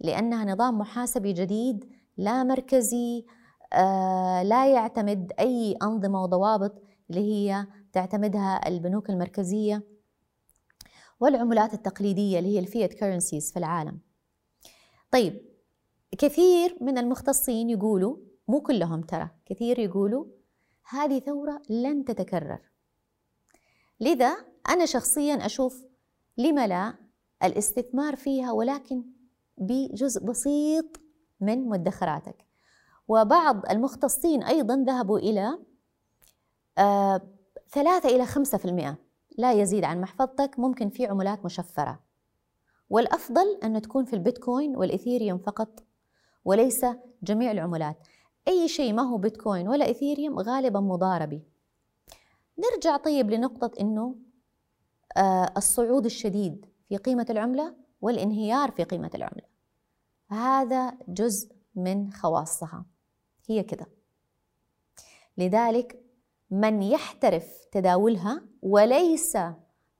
لأنها 0.00 0.44
نظام 0.44 0.78
محاسبي 0.78 1.32
جديد 1.32 1.92
لا 2.16 2.44
مركزي 2.44 3.26
آه 3.72 4.42
لا 4.42 4.72
يعتمد 4.72 5.32
أي 5.38 5.76
أنظمة 5.82 6.22
وضوابط 6.22 6.82
اللي 7.10 7.20
هي 7.20 7.66
تعتمدها 7.92 8.68
البنوك 8.68 9.10
المركزية 9.10 9.82
والعملات 11.20 11.74
التقليدية 11.74 12.38
اللي 12.38 12.54
هي 12.54 12.58
ال 12.58 12.65
fiat 12.65 12.94
currencies 12.94 13.52
في 13.52 13.58
العالم. 13.58 14.00
طيب 15.10 15.42
كثير 16.18 16.76
من 16.80 16.98
المختصين 16.98 17.70
يقولوا 17.70 18.16
مو 18.48 18.60
كلهم 18.60 19.02
ترى 19.02 19.30
كثير 19.46 19.78
يقولوا 19.78 20.26
هذه 20.88 21.18
ثورة 21.18 21.62
لن 21.68 22.04
تتكرر. 22.04 22.60
لذا 24.00 24.36
أنا 24.68 24.86
شخصيا 24.86 25.46
أشوف 25.46 25.84
لما 26.38 26.66
لا 26.66 26.94
الاستثمار 27.42 28.16
فيها 28.16 28.52
ولكن 28.52 29.04
بجزء 29.58 30.24
بسيط 30.24 31.00
من 31.40 31.68
مدخراتك. 31.68 32.46
وبعض 33.08 33.70
المختصين 33.70 34.42
أيضا 34.42 34.76
ذهبوا 34.76 35.18
إلى 35.18 35.58
آه 37.72 37.74
ثلاثة 37.74 38.08
إلى 38.08 38.26
خمسة 38.26 38.58
في 38.58 38.64
المئة. 38.64 38.96
لا 39.38 39.52
يزيد 39.52 39.84
عن 39.84 40.00
محفظتك 40.00 40.58
ممكن 40.58 40.90
في 40.90 41.06
عملات 41.06 41.44
مشفرة. 41.44 42.00
والأفضل 42.90 43.58
أن 43.64 43.82
تكون 43.82 44.04
في 44.04 44.12
البيتكوين 44.12 44.76
والإثيريوم 44.76 45.38
فقط 45.38 45.84
وليس 46.44 46.86
جميع 47.22 47.50
العملات. 47.50 47.96
أي 48.48 48.68
شيء 48.68 48.92
ما 48.92 49.02
هو 49.02 49.18
بيتكوين 49.18 49.68
ولا 49.68 49.90
إثيريوم 49.90 50.38
غالبا 50.38 50.80
مضاربي. 50.80 51.42
نرجع 52.58 52.96
طيب 52.96 53.30
لنقطة 53.30 53.80
أنه 53.80 54.16
آه 55.16 55.52
الصعود 55.56 56.04
الشديد 56.04 56.66
في 56.88 56.96
قيمة 56.96 57.26
العملة 57.30 57.74
والانهيار 58.00 58.70
في 58.70 58.84
قيمة 58.84 59.10
العملة. 59.14 59.46
هذا 60.28 60.98
جزء 61.08 61.52
من 61.74 62.12
خواصها. 62.12 62.84
هي 63.48 63.62
كذا. 63.62 63.86
لذلك 65.38 66.11
من 66.52 66.82
يحترف 66.82 67.66
تداولها 67.72 68.42
وليس 68.62 69.38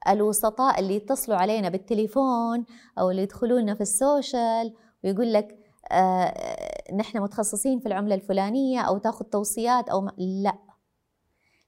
الوسطاء 0.08 0.80
اللي 0.80 0.94
يتصلوا 0.94 1.36
علينا 1.36 1.68
بالتليفون 1.68 2.64
أو 2.98 3.10
اللي 3.10 3.22
يدخلون 3.22 3.74
في 3.74 3.80
السوشيال 3.80 4.74
ويقول 5.04 5.32
لك 5.32 5.58
آه 5.92 6.92
نحن 6.94 7.18
متخصصين 7.18 7.80
في 7.80 7.86
العملة 7.86 8.14
الفلانية 8.14 8.80
أو 8.80 8.98
تاخذ 8.98 9.24
توصيات 9.24 9.88
أو 9.88 10.00
ما 10.00 10.12
لا. 10.18 10.58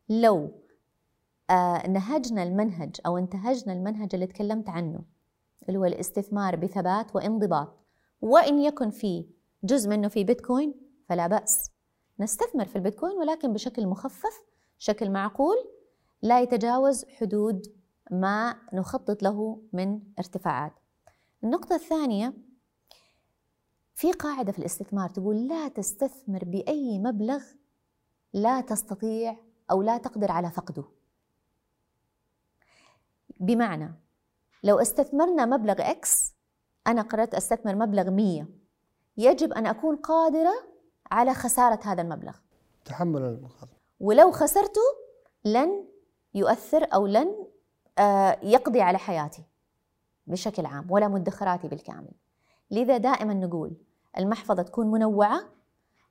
لو 0.09 0.51
آه 1.51 1.87
نهجنا 1.89 2.43
المنهج 2.43 2.97
أو 3.07 3.19
انتهجنا 3.19 3.73
المنهج 3.73 4.09
اللي 4.15 4.27
تكلمت 4.27 4.69
عنه 4.69 5.01
اللي 5.69 5.79
هو 5.79 5.85
الاستثمار 5.85 6.57
بثبات 6.57 7.17
وانضباط 7.17 7.87
وإن 8.21 8.61
يكن 8.61 8.91
في 8.91 9.27
جزء 9.65 9.91
منه 9.91 10.09
في 10.09 10.25
بيتكوين 10.25 10.75
فلا 11.09 11.27
بأس. 11.27 11.71
نستثمر 12.21 12.65
في 12.65 12.77
البيتكوين 12.77 13.17
ولكن 13.19 13.53
بشكل 13.53 13.87
مخفف 13.87 14.54
بشكل 14.85 15.11
معقول 15.11 15.57
لا 16.23 16.41
يتجاوز 16.41 17.05
حدود 17.05 17.67
ما 18.11 18.57
نخطط 18.73 19.23
له 19.23 19.63
من 19.73 20.01
ارتفاعات. 20.19 20.73
النقطة 21.45 21.75
الثانية 21.75 22.33
في 23.95 24.13
قاعدة 24.13 24.53
في 24.53 24.59
الاستثمار 24.59 25.09
تقول 25.09 25.49
لا 25.49 25.69
تستثمر 25.69 26.45
بأي 26.45 26.99
مبلغ 26.99 27.43
لا 28.33 28.61
تستطيع 28.61 29.37
أو 29.71 29.83
لا 29.83 29.99
تقدر 29.99 30.33
على 30.33 30.51
فقده. 30.51 30.85
بمعنى 33.41 33.95
لو 34.65 34.79
استثمرنا 34.79 35.47
مبلغ 35.47 35.75
إكس 35.79 36.35
أنا 36.87 37.03
قررت 37.03 37.35
أستثمر 37.35 37.75
مبلغ 37.75 38.11
100 38.11 38.47
يجب 39.17 39.53
أن 39.53 39.67
أكون 39.67 39.97
قادرة 39.97 40.55
على 41.11 41.35
خسارة 41.35 41.81
هذا 41.85 42.03
المبلغ. 42.03 42.37
تحمل 42.85 43.23
المخاطر 43.23 43.74
ولو 44.01 44.31
خسرته 44.31 44.81
لن 45.45 45.85
يؤثر 46.35 46.95
أو 46.95 47.07
لن 47.07 47.47
آه، 47.99 48.39
يقضي 48.43 48.81
على 48.81 48.99
حياتي 48.99 49.45
بشكل 50.27 50.67
عام 50.67 50.91
ولا 50.91 51.09
مدخراتي 51.09 51.69
بالكامل. 51.69 52.13
لذا 52.71 52.97
دائما 52.97 53.35
نقول 53.35 53.77
المحفظة 54.19 54.63
تكون 54.63 54.91
منوعة. 54.91 55.41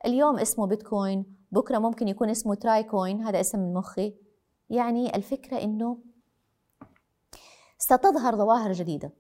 اليوم 0.05 0.39
اسمه 0.39 0.67
بيتكوين 0.67 1.35
بكرة 1.51 1.77
ممكن 1.77 2.07
يكون 2.07 2.29
اسمه 2.29 2.55
تراي 2.55 2.83
كوين 2.83 3.21
هذا 3.21 3.39
اسم 3.39 3.59
من 3.59 3.73
مخي. 3.73 4.15
يعني 4.69 5.15
الفكرة 5.15 5.57
إنه 5.57 5.97
ستظهر 7.77 8.35
ظواهر 8.35 8.71
جديدة. 8.71 9.11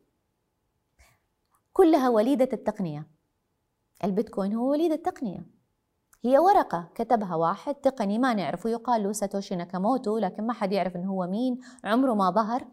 كلها 1.73 2.09
وليدة 2.09 2.49
التقنية. 2.53 3.07
البيتكوين 4.03 4.53
هو 4.53 4.71
وليد 4.71 4.91
التقنية. 4.91 5.45
هي 6.25 6.39
ورقة 6.39 6.89
كتبها 6.95 7.35
واحد 7.35 7.75
تقني 7.75 8.19
ما 8.19 8.33
نعرفه 8.33 8.69
يقال 8.69 9.03
له 9.03 9.11
ساتوشي 9.11 9.55
ناكاموتو 9.55 10.17
لكن 10.17 10.47
ما 10.47 10.53
حد 10.53 10.71
يعرف 10.71 10.95
إنه 10.95 11.11
هو 11.11 11.27
مين 11.27 11.59
عمره 11.83 12.13
ما 12.13 12.31
ظهر. 12.31 12.67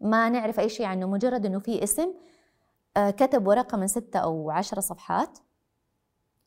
ما 0.00 0.28
نعرف 0.28 0.60
أي 0.60 0.68
شيء 0.68 0.86
عنه 0.86 1.06
مجرد 1.06 1.46
أنه 1.46 1.58
في 1.58 1.82
اسم 1.82 2.14
آه، 2.96 3.10
كتب 3.10 3.46
ورقة 3.46 3.78
من 3.78 3.86
ستة 3.86 4.18
أو 4.18 4.50
عشرة 4.50 4.80
صفحات 4.80 5.38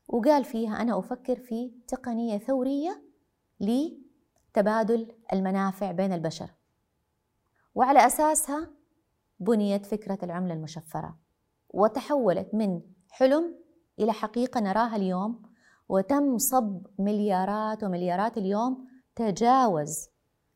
وقال 0.07 0.43
فيها 0.43 0.81
أنا 0.81 0.99
أفكر 0.99 1.35
في 1.39 1.71
تقنية 1.87 2.37
ثورية 2.37 3.03
لتبادل 3.59 5.15
المنافع 5.33 5.91
بين 5.91 6.13
البشر. 6.13 6.49
وعلى 7.75 8.05
أساسها 8.05 8.69
بنيت 9.39 9.85
فكرة 9.85 10.17
العملة 10.23 10.53
المشفرة 10.53 11.17
وتحولت 11.69 12.53
من 12.53 12.81
حلم 13.09 13.55
إلى 13.99 14.13
حقيقة 14.13 14.59
نراها 14.59 14.95
اليوم 14.95 15.48
وتم 15.89 16.37
صب 16.37 16.87
مليارات 16.99 17.83
ومليارات 17.83 18.37
اليوم 18.37 18.87
تجاوز 19.15 20.09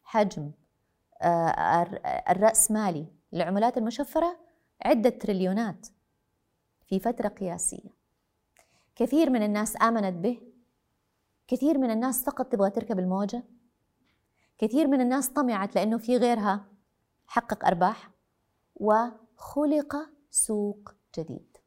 حجم 0.03 0.51
آه، 1.21 1.81
الرأسمالي 2.29 3.07
للعملات 3.31 3.77
المشفرة 3.77 4.39
عدة 4.85 5.09
تريليونات 5.09 5.87
في 6.85 6.99
فترة 6.99 7.27
قياسية. 7.27 7.89
كثير 8.95 9.29
من 9.29 9.43
الناس 9.43 9.81
آمنت 9.81 10.13
به 10.13 10.41
كثير 11.47 11.77
من 11.77 11.91
الناس 11.91 12.23
فقط 12.23 12.45
تبغى 12.51 12.69
تركب 12.69 12.99
الموجة 12.99 13.43
كثير 14.57 14.87
من 14.87 15.01
الناس 15.01 15.29
طمعت 15.29 15.75
لأنه 15.75 15.97
في 15.97 16.17
غيرها 16.17 16.65
حقق 17.27 17.65
أرباح 17.65 18.09
وخلق 18.75 19.95
سوق 20.31 20.93
جديد 21.17 21.57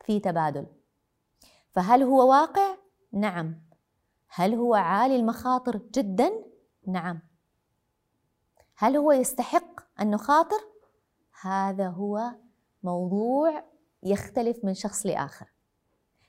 في 0.00 0.20
تبادل. 0.20 0.66
فهل 1.74 2.02
هو 2.02 2.30
واقع؟ 2.30 2.76
نعم 3.12 3.60
هل 4.28 4.54
هو 4.54 4.74
عالي 4.74 5.16
المخاطر 5.16 5.80
جدا؟ 5.94 6.32
نعم 6.86 7.20
هل 8.76 8.96
هو 8.96 9.12
يستحق 9.12 9.80
أن 10.00 10.10
نخاطر؟ 10.10 10.60
هذا 11.40 11.88
هو 11.88 12.32
موضوع 12.82 13.64
يختلف 14.02 14.64
من 14.64 14.74
شخص 14.74 15.06
لآخر 15.06 15.46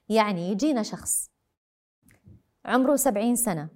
يعني 0.09 0.51
يجينا 0.51 0.83
شخص 0.83 1.31
عمره 2.65 2.95
سبعين 2.95 3.35
سنة 3.35 3.69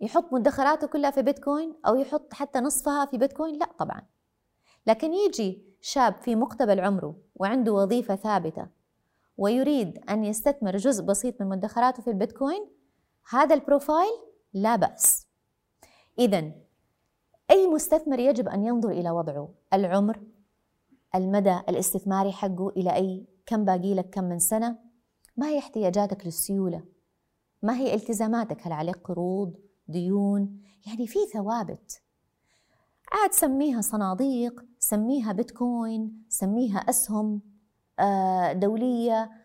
يحط 0.00 0.32
مدخراته 0.32 0.86
كلها 0.86 1.10
في 1.10 1.22
بيتكوين 1.22 1.74
أو 1.86 1.94
يحط 1.94 2.34
حتى 2.34 2.60
نصفها 2.60 3.06
في 3.06 3.18
بيتكوين 3.18 3.58
لا 3.58 3.66
طبعا 3.78 4.02
لكن 4.86 5.12
يجي 5.12 5.64
شاب 5.80 6.14
في 6.22 6.36
مقتبل 6.36 6.80
عمره 6.80 7.16
وعنده 7.34 7.72
وظيفة 7.72 8.16
ثابتة 8.16 8.81
ويريد 9.36 9.98
أن 10.10 10.24
يستثمر 10.24 10.76
جزء 10.76 11.04
بسيط 11.04 11.42
من 11.42 11.48
مدخراته 11.48 12.02
في 12.02 12.10
البيتكوين 12.10 12.66
هذا 13.30 13.54
البروفايل 13.54 14.12
لا 14.52 14.76
بأس. 14.76 15.26
إذا 16.18 16.52
أي 17.50 17.66
مستثمر 17.66 18.18
يجب 18.18 18.48
أن 18.48 18.64
ينظر 18.64 18.90
إلى 18.90 19.10
وضعه؟ 19.10 19.48
العمر 19.74 20.20
المدى 21.14 21.58
الاستثماري 21.68 22.32
حقه 22.32 22.68
إلى 22.68 22.94
أي 22.94 23.26
كم 23.46 23.64
باقي 23.64 23.94
لك 23.94 24.10
كم 24.10 24.24
من 24.24 24.38
سنة؟ 24.38 24.78
ما 25.36 25.48
هي 25.48 25.58
احتياجاتك 25.58 26.26
للسيولة؟ 26.26 26.84
ما 27.62 27.76
هي 27.76 27.94
التزاماتك؟ 27.94 28.66
هل 28.66 28.72
عليك 28.72 28.96
قروض 28.96 29.54
ديون؟ 29.88 30.62
يعني 30.86 31.06
في 31.06 31.18
ثوابت. 31.32 32.02
عاد 33.12 33.32
سميها 33.32 33.80
صناديق 33.80 34.64
سميها 34.78 35.32
بيتكوين 35.32 36.24
سميها 36.28 36.78
أسهم. 36.78 37.51
دولية. 38.52 39.42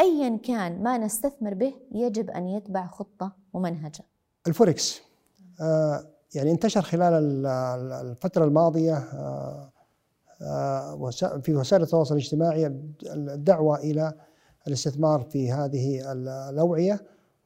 أيا 0.00 0.36
كان 0.36 0.82
ما 0.82 0.98
نستثمر 0.98 1.54
به 1.54 1.74
يجب 1.92 2.30
أن 2.30 2.48
يتبع 2.48 2.86
خطة 2.86 3.32
ممنهجة 3.54 4.04
الفوركس 4.46 5.02
آه، 5.60 6.06
يعني 6.34 6.50
انتشر 6.50 6.82
خلال 6.82 7.46
الفترة 7.92 8.44
الماضية 8.44 8.96
آه، 8.96 9.72
آه، 10.42 11.10
في 11.42 11.54
وسائل 11.54 11.82
التواصل 11.82 12.14
الاجتماعي 12.14 12.66
الدعوة 13.06 13.78
إلى 13.78 14.12
الاستثمار 14.66 15.20
في 15.20 15.52
هذه 15.52 16.12
الأوعية 16.50 17.00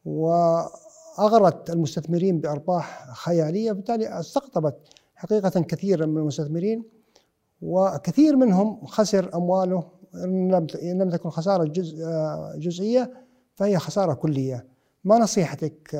وأغرت 0.04 1.70
المستثمرين 1.70 2.40
بأرباح 2.40 3.12
خيالية. 3.12 3.70
وبالتالي 3.70 4.20
استقطبت 4.20 4.76
حقيقة 5.14 5.60
كثيرا 5.60 6.06
من 6.06 6.18
المستثمرين 6.18 6.84
وكثير 7.62 8.36
منهم 8.36 8.86
خسر 8.86 9.34
أمواله 9.34 9.99
إن 10.14 10.98
لم 11.02 11.10
تكن 11.10 11.30
خسارة 11.30 11.64
جزء 11.64 12.04
آه، 12.04 12.54
جزئية 12.56 13.12
فهي 13.54 13.78
خسارة 13.78 14.14
كلية 14.14 14.66
ما 15.04 15.18
نصيحتك 15.18 15.90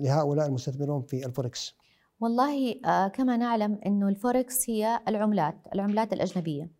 لهؤلاء 0.00 0.46
المستثمرون 0.46 1.02
في 1.02 1.26
الفوركس؟ 1.26 1.74
والله 2.20 2.80
آه، 2.84 3.08
كما 3.08 3.36
نعلم 3.36 3.78
أنه 3.86 4.08
الفوركس 4.08 4.70
هي 4.70 5.00
العملات 5.08 5.56
العملات 5.74 6.12
الأجنبية 6.12 6.70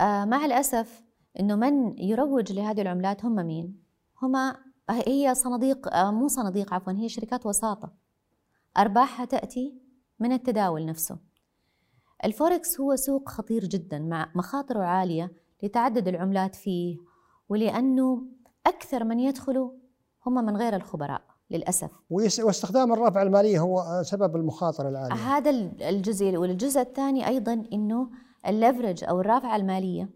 آه، 0.00 0.24
مع 0.24 0.44
الأسف 0.44 1.02
أنه 1.40 1.56
من 1.56 1.98
يروج 1.98 2.52
لهذه 2.52 2.80
العملات 2.80 3.24
هم 3.24 3.46
مين؟ 3.46 3.82
هم 4.22 4.54
هي 4.90 5.34
صناديق 5.34 5.94
آه، 5.94 6.10
مو 6.10 6.28
صناديق 6.28 6.74
عفوا 6.74 6.92
هي 6.92 7.08
شركات 7.08 7.46
وساطة 7.46 7.92
أرباحها 8.78 9.24
تأتي 9.24 9.74
من 10.20 10.32
التداول 10.32 10.86
نفسه 10.86 11.18
الفوركس 12.24 12.80
هو 12.80 12.96
سوق 12.96 13.28
خطير 13.28 13.64
جدا 13.64 13.98
مع 13.98 14.32
مخاطره 14.34 14.82
عالية 14.82 15.32
لتعدد 15.62 16.08
العملات 16.08 16.54
فيه 16.54 16.98
ولأنه 17.48 18.22
أكثر 18.66 19.04
من 19.04 19.20
يدخلوا 19.20 19.72
هم 20.26 20.34
من 20.34 20.56
غير 20.56 20.76
الخبراء 20.76 21.22
للأسف. 21.50 21.90
واستخدام 22.10 22.92
الرافعه 22.92 23.22
المالية 23.22 23.60
هو 23.60 24.02
سبب 24.02 24.36
المخاطرة 24.36 24.88
العالية. 24.88 25.14
هذا 25.14 25.50
الجزء 25.88 26.36
والجزء 26.36 26.80
الثاني 26.80 27.26
أيضا 27.28 27.64
إنه 27.72 28.10
ال 28.46 28.52
leverage 28.52 29.04
أو 29.04 29.20
الرافعه 29.20 29.56
المالية. 29.56 30.08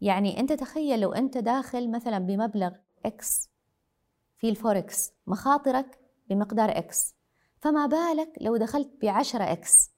يعني 0.00 0.40
أنت 0.40 0.52
تخيل 0.52 1.00
لو 1.00 1.12
أنت 1.12 1.38
داخل 1.38 1.90
مثلا 1.90 2.18
بمبلغ 2.18 2.72
X 3.06 3.50
في 4.36 4.48
الفوركس 4.48 5.12
مخاطرك 5.26 5.98
بمقدار 6.30 6.78
X 6.78 7.14
فما 7.60 7.86
بالك 7.86 8.32
لو 8.40 8.56
دخلت 8.56 8.90
ب 9.02 9.04
10 9.04 9.52
X 9.52 9.90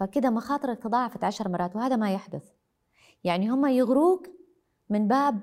فكده 0.00 0.30
مخاطرك 0.30 0.78
تضاعفت 0.78 1.24
عشر 1.24 1.48
مرات 1.48 1.76
وهذا 1.76 1.96
ما 1.96 2.12
يحدث. 2.12 2.42
يعني 3.24 3.50
هم 3.50 3.66
يغروك 3.66 4.26
من 4.90 5.08
باب 5.08 5.40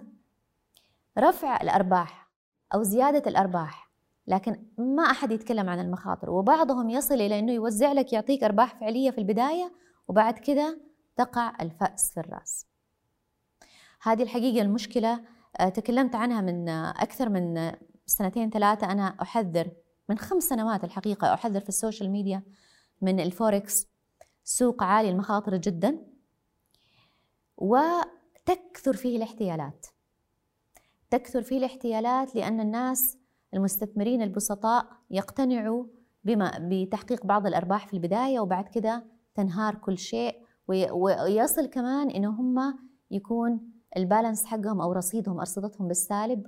رفع 1.17 1.61
الأرباح 1.61 2.29
أو 2.73 2.83
زيادة 2.83 3.29
الأرباح 3.29 3.87
لكن 4.27 4.65
ما 4.77 5.03
أحد 5.03 5.31
يتكلم 5.31 5.69
عن 5.69 5.79
المخاطر 5.79 6.29
وبعضهم 6.29 6.89
يصل 6.89 7.13
إلى 7.13 7.39
أنه 7.39 7.51
يوزع 7.51 7.91
لك 7.91 8.13
يعطيك 8.13 8.43
أرباح 8.43 8.79
فعلية 8.79 9.11
في 9.11 9.17
البداية 9.17 9.73
وبعد 10.07 10.39
كده 10.39 10.81
تقع 11.15 11.53
الفأس 11.61 12.13
في 12.13 12.19
الرأس. 12.19 12.65
هذه 14.01 14.23
الحقيقة 14.23 14.61
المشكلة 14.61 15.21
آه، 15.59 15.69
تكلمت 15.69 16.15
عنها 16.15 16.41
من 16.41 16.69
آه، 16.69 16.89
أكثر 16.89 17.29
من 17.29 17.71
سنتين 18.05 18.49
ثلاثة. 18.49 18.91
أنا 18.91 19.15
أحذر 19.21 19.71
من 20.09 20.17
خمس 20.17 20.43
سنوات 20.43 20.83
الحقيقة 20.83 21.33
أحذر 21.33 21.59
في 21.59 21.69
ال 21.69 21.75
social 21.75 22.09
media 22.09 22.43
من 23.01 23.19
الفوركس 23.19 23.87
سوق 24.43 24.83
عالي 24.83 25.09
المخاطر 25.09 25.57
جدا. 25.57 25.97
وتكثر 27.57 28.93
فيه 28.93 29.17
الاحتيالات. 29.17 29.85
تكثر 31.09 31.41
فيه 31.41 31.57
الاحتيالات 31.57 32.35
لأن 32.35 32.59
الناس 32.59 33.17
المستثمرين 33.53 34.21
البسطاء 34.21 34.87
يقتنعوا 35.09 35.85
بما 36.23 36.51
بتحقيق 36.61 37.25
بعض 37.25 37.47
الأرباح 37.47 37.87
في 37.87 37.93
البداية 37.93 38.39
وبعد 38.39 38.67
كده 38.67 39.05
تنهار 39.35 39.75
كل 39.75 39.97
شيء 39.97 40.35
ويصل 40.67 41.65
كمان 41.65 42.09
إنه 42.09 42.29
هم 42.29 42.79
يكون 43.11 43.71
البالانس 43.97 44.45
حقهم 44.45 44.81
أو 44.81 44.91
رصيدهم 44.91 45.39
أرصدتهم 45.39 45.87
بالسالب 45.87 46.47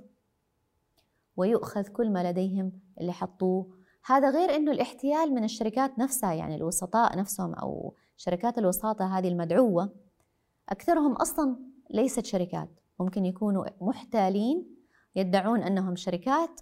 ويؤخذ 1.36 1.82
كل 1.82 2.12
ما 2.12 2.30
لديهم 2.30 2.72
اللي 3.00 3.12
حطوه. 3.12 3.80
هذا 4.06 4.30
غير 4.30 4.56
أنه 4.56 4.72
الاحتيال 4.72 5.34
من 5.34 5.44
الشركات 5.44 5.98
نفسها 5.98 6.32
يعني 6.32 6.54
الوسطاء 6.54 7.18
نفسهم 7.18 7.54
أو 7.54 7.94
شركات 8.16 8.58
الوساطة 8.58 9.18
هذه 9.18 9.28
المدعوة 9.28 9.92
أكثرهم 10.70 11.12
أصلا 11.12 11.56
ليست 11.90 12.24
شركات. 12.24 12.80
ممكن 13.00 13.24
يكونوا 13.24 13.64
محتالين 13.80 14.76
يدعون 15.16 15.62
أنهم 15.62 15.96
شركات 15.96 16.60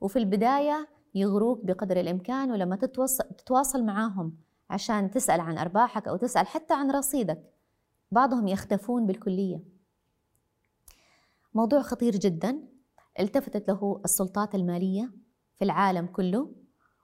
وفي 0.00 0.18
البداية 0.18 0.88
يغروك 1.14 1.64
بقدر 1.64 2.00
الإمكان 2.00 2.50
ولما 2.50 2.76
تتواصل 3.36 3.84
معاهم 3.84 4.36
عشان 4.70 5.10
تسأل 5.10 5.40
عن 5.40 5.58
أرباحك 5.58 6.08
أو 6.08 6.16
تسأل 6.16 6.46
حتى 6.46 6.74
عن 6.74 6.90
رصيدك 6.90 7.42
بعضهم 8.10 8.48
يختفون 8.48 9.06
بالكلية. 9.06 9.64
موضوع 11.54 11.82
خطير 11.82 12.16
جدا. 12.16 12.62
التفتت 13.20 13.68
له 13.68 14.00
السلطات 14.04 14.54
المالية 14.54 15.12
في 15.58 15.64
العالم 15.64 16.06
كله 16.06 16.52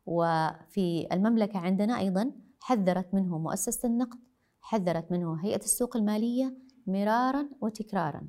وفي 0.07 1.09
المملكة 1.13 1.59
عندنا 1.59 1.99
أيضا 1.99 2.33
حذرت 2.61 3.15
منه 3.15 3.39
مؤسسة 3.39 3.89
النقد. 3.89 4.19
حذرت 4.65 5.13
منه 5.13 5.45
هيئة 5.45 5.65
السوق 5.65 5.97
المالية 5.97 6.57
مرارا 6.87 7.49
وتكرارا. 7.61 8.29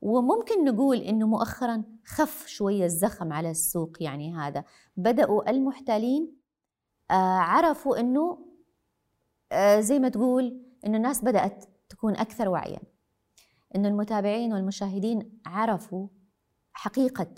وممكن 0.00 0.64
نقول 0.64 0.96
إنه 0.96 1.26
مؤخرا 1.26 1.84
خف 2.04 2.46
شوية 2.46 2.84
الزخم 2.84 3.32
على 3.32 3.50
السوق 3.50 4.02
يعني 4.02 4.34
هذا. 4.34 4.64
بدأوا 4.96 5.50
المحتالين 5.50 6.36
آه، 7.10 7.14
عرفوا 7.38 8.00
إنه 8.00 8.38
آه، 9.52 9.80
زي 9.80 9.98
ما 9.98 10.08
تقول 10.08 10.62
إنه 10.86 10.96
الناس 10.96 11.24
بدأت 11.24 11.64
تكون 11.88 12.16
أكثر 12.16 12.48
وعيا. 12.48 12.80
إنه 13.76 13.88
المتابعين 13.88 14.52
والمشاهدين 14.52 15.40
عرفوا 15.46 16.08
حقيقة 16.72 17.34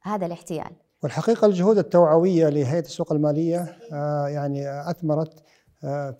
هذا 0.00 0.26
الاحتيال. 0.26 0.72
والحقيقة 1.02 1.46
الجهود 1.46 1.78
التوعوية 1.78 2.48
لهيئة 2.48 2.80
السوق 2.84 3.12
المالية 3.12 3.78
آه، 3.92 4.28
يعني 4.28 4.90
أثمرت 4.90 5.42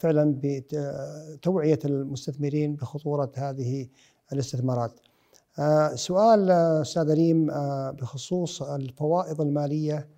فعلا 0.01 0.41
بتوعيه 0.43 1.79
المستثمرين 1.85 2.75
بخطورة 2.75 3.33
هذه 3.37 3.89
الاستثمارات. 4.33 5.01
آه، 5.59 5.95
سؤال 5.95 6.51
آه، 6.51 6.83
أستاذ 6.83 7.15
ريم 7.15 7.51
آه، 7.51 7.91
بخصوص 7.91 8.63
الفوائض 8.63 9.41
المالية 9.41 10.09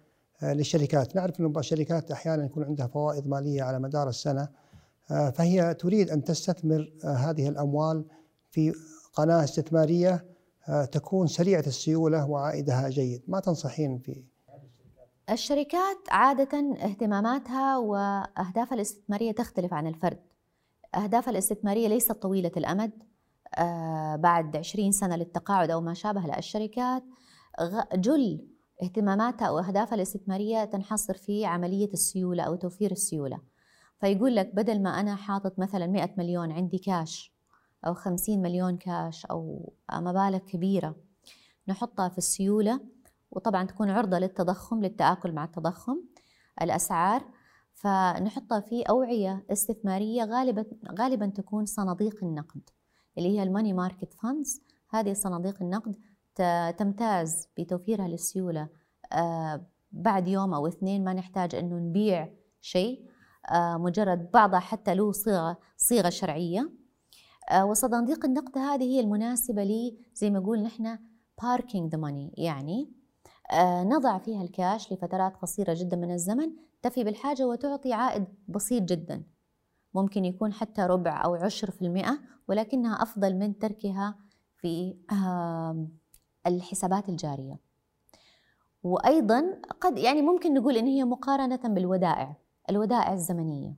للشركات، 0.43 1.16
نعرف 1.16 1.41
ان 1.41 1.53
الشركات 1.59 2.11
أحيانا 2.11 2.45
يكون 2.45 2.64
عندها 2.64 2.86
فوائض 2.86 3.26
مالية 3.26 3.62
على 3.62 3.78
مدار 3.78 4.09
السنة 4.09 4.49
فهي 5.09 5.74
تريد 5.74 6.11
أن 6.11 6.24
تستثمر 6.24 6.93
هذه 7.05 7.49
الأموال 7.49 8.05
في 8.51 8.72
قناة 9.12 9.45
استثمارية 9.45 10.24
تكون 10.93 11.26
سريعة 11.26 11.64
السيولة 11.66 12.30
وعائدها 12.30 12.88
جيد، 12.88 13.22
ما 13.28 13.41
تنصحين 13.41 13.99
في 13.99 14.22
الشركات 15.30 15.98
عادة 16.10 16.58
اهتماماتها 16.58 17.78
وأهدافها 17.78 18.74
الاستثمارية 18.74 19.32
تختلف 19.32 19.74
عن 19.74 19.86
الفرد. 19.86 20.20
أهدافها 20.94 21.30
الاستثمارية 21.30 21.88
ليست 21.88 22.12
طويلة 22.12 22.50
الأمد 22.56 22.92
آه، 23.58 24.16
بعد 24.16 24.56
20 24.56 24.92
سنة 24.92 25.16
للتقاعد 25.16 25.70
أو 25.70 25.80
ما 25.80 25.94
شابه 25.94 26.20
لا 26.20 26.38
الشركات. 26.38 27.04
جل 27.94 28.46
اهتماماتها 28.82 29.50
وأهدافها 29.50 29.94
الاستثمارية 29.94 30.64
تنحصر 30.64 31.14
في 31.14 31.44
عملية 31.44 31.92
السيولة 31.92 32.42
أو 32.42 32.54
توفير 32.54 32.90
السيولة. 32.90 33.40
فيقول 34.00 34.36
لك 34.36 34.54
بدل 34.54 34.82
ما 34.82 35.00
أنا 35.00 35.16
حاطط 35.16 35.58
مثلا 35.58 35.86
100 35.86 36.14
مليون 36.18 36.52
عندي 36.52 36.78
كاش 36.78 37.32
أو 37.86 37.94
50 37.94 38.42
مليون 38.42 38.76
كاش 38.76 39.26
أو 39.26 39.72
مبالغ 39.92 40.38
كبيرة 40.38 40.96
نحطها 41.68 42.08
في 42.08 42.18
السيولة 42.18 42.80
وطبعا 43.30 43.64
تكون 43.64 43.90
عرضة 43.90 44.18
للتضخم 44.18 44.82
للتآكل 44.82 45.32
مع 45.32 45.44
التضخم 45.44 45.96
الأسعار. 46.62 47.24
فنحطها 47.74 48.60
في 48.60 48.82
أوعية 48.82 49.44
استثمارية 49.50 50.24
غالبا 50.24 50.64
غالبا 50.98 51.26
تكون 51.26 51.66
صناديق 51.66 52.24
النقد 52.24 52.70
اللي 53.18 53.28
هي 53.28 53.42
ال 53.42 53.47
money 53.47 53.72
market 53.72 54.14
funds. 54.14 54.62
هذه 54.90 55.12
صناديق 55.12 55.62
النقد 55.62 55.96
تمتاز 56.78 57.48
بتوفيرها 57.58 58.08
للسيولة 58.08 58.68
آه، 59.12 59.66
بعد 59.92 60.28
يوم 60.28 60.54
أو 60.54 60.66
اثنين 60.66 61.04
ما 61.04 61.12
نحتاج 61.12 61.54
أنه 61.54 61.76
نبيع 61.78 62.32
شيء 62.60 63.10
آه، 63.50 63.76
مجرد 63.76 64.30
بعضها 64.30 64.60
حتى 64.60 64.94
له 64.94 65.12
صيغة 65.12 65.58
صيغة 65.76 66.08
شرعية. 66.08 66.70
آه، 67.50 67.64
وصناديق 67.64 68.24
النقد 68.24 68.58
هذه 68.58 68.82
هي 68.82 69.00
المناسبة 69.00 69.62
لي 69.64 69.98
زي 70.14 70.30
ما 70.30 70.38
نقول 70.38 70.62
نحن 70.62 70.98
parking 71.42 71.92
the 71.92 71.98
money 71.98 72.34
يعني 72.38 72.99
نضع 73.82 74.18
فيها 74.18 74.42
الكاش 74.42 74.92
لفترات 74.92 75.36
قصيرة 75.36 75.74
جدا 75.78 75.96
من 75.96 76.12
الزمن 76.12 76.53
تفي 76.82 77.05
بالحاجة 77.05 77.46
وتعطي 77.46 77.92
عائد 77.92 78.24
بسيط 78.48 78.82
جدا. 78.82 79.22
ممكن 79.94 80.24
يكون 80.24 80.53
حتى 80.53 80.82
ربع 80.82 81.24
أو 81.24 81.34
عشر 81.34 81.70
في 81.70 81.82
المئة 81.82 82.18
ولكنها 82.48 83.03
أفضل 83.03 83.34
من 83.34 83.59
تركها 83.59 84.18
في 84.57 84.96
الحسابات 86.46 87.09
الجارية. 87.09 87.59
وأيضا 88.82 89.61
قد 89.80 89.98
يعني 89.98 90.22
ممكن 90.22 90.55
نقول 90.55 90.76
إن 90.76 90.86
هي 90.86 91.05
مقارنة 91.05 91.61
بالودائع 91.64 92.36
الودائع 92.70 93.12
الزمنية. 93.12 93.74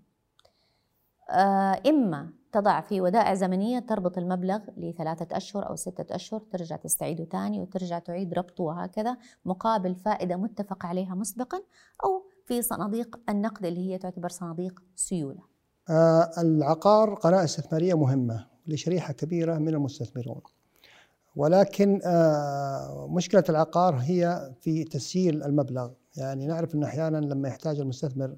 آه، 1.31 1.83
إما 1.87 2.33
تضع 2.53 2.81
في 2.81 3.01
ودائع 3.01 3.35
زمنية 3.35 3.79
تربط 3.79 4.19
المبلغ 4.19 4.61
لثلاثة 4.77 5.37
أشهر 5.37 5.69
أو 5.69 5.77
ستة 5.77 6.15
أشهر 6.15 6.41
ترجع 6.41 6.77
تستعيده 6.77 7.25
ثاني 7.25 7.61
وترجع 7.61 7.99
تعيد 7.99 8.35
ربطه 8.35 8.65
وهكذا 8.65 9.17
مقابل 9.45 9.95
فائدة 9.95 10.37
متفق 10.37 10.87
عليها 10.87 11.15
مسبقا 11.15 11.63
أو 12.05 12.27
في 12.47 12.63
صناديق 12.63 13.21
النقد 13.29 13.65
اللي 13.65 13.93
هي 13.93 13.99
تعتبر 13.99 14.29
صناديق 14.29 14.83
سيولة. 14.97 15.41
آه، 15.91 16.31
العقار 16.39 17.15
قناة 17.15 17.45
استثمارية 17.45 17.95
مهمة 17.95 18.47
لشريحة 18.67 19.13
كبيرة 19.13 19.59
من 19.59 19.69
المستثمرون. 19.69 20.41
ولكن 21.37 22.01
آه، 22.05 23.07
مشكلة 23.11 23.45
العقار 23.49 23.95
هي 23.95 24.53
في 24.61 24.85
تسييل 24.85 25.43
المبلغ. 25.43 25.91
يعني 26.17 26.47
نعرف 26.47 26.75
أن 26.75 26.85
أحيانا 26.85 27.17
لما 27.17 27.49
يحتاج 27.49 27.81
المستثمر 27.81 28.37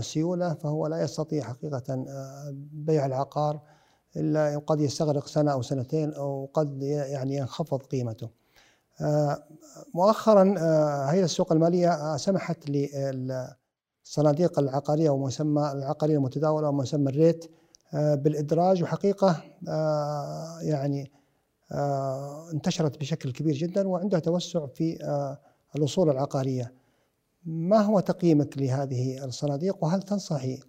سيولة 0.00 0.54
فهو 0.54 0.86
لا 0.86 1.02
يستطيع 1.02 1.42
حقيقة 1.42 2.04
بيع 2.72 3.06
العقار 3.06 3.60
إلا 4.16 4.58
قد 4.58 4.80
يستغرق 4.80 5.26
سنة 5.26 5.52
أو 5.52 5.62
سنتين 5.62 6.14
أو 6.14 6.50
قد 6.54 6.82
يعني 6.82 7.36
ينخفض 7.36 7.82
قيمته 7.82 8.28
مؤخرا 9.94 10.54
هيئة 11.10 11.24
السوق 11.24 11.52
المالية 11.52 12.16
سمحت 12.16 12.70
لل 12.70 13.54
الصناديق 14.04 14.58
العقاريه 14.58 15.10
ومسمى 15.10 15.72
العقارية 15.72 16.16
المتداولة 16.16 16.68
ومسمى 16.68 17.10
الريت 17.10 17.50
آه، 17.94 18.14
بالإدراج 18.14 18.82
وحقيقة 18.82 19.44
آه، 19.68 20.58
يعني 20.62 21.12
آه، 21.72 22.50
انتشرت 22.52 22.98
بشكل 22.98 23.32
كبير 23.32 23.54
جدا 23.54 23.88
وعندها 23.88 24.20
توسع 24.20 24.66
في 24.66 24.98
الأصول 25.76 26.10
العقارية. 26.10 26.72
ما 27.44 27.80
هو 27.80 28.00
تقييمك 28.00 28.58
لهذه 28.58 29.24
الصناديق 29.24 29.84
وهل 29.84 30.02
تنصحي 30.02 30.60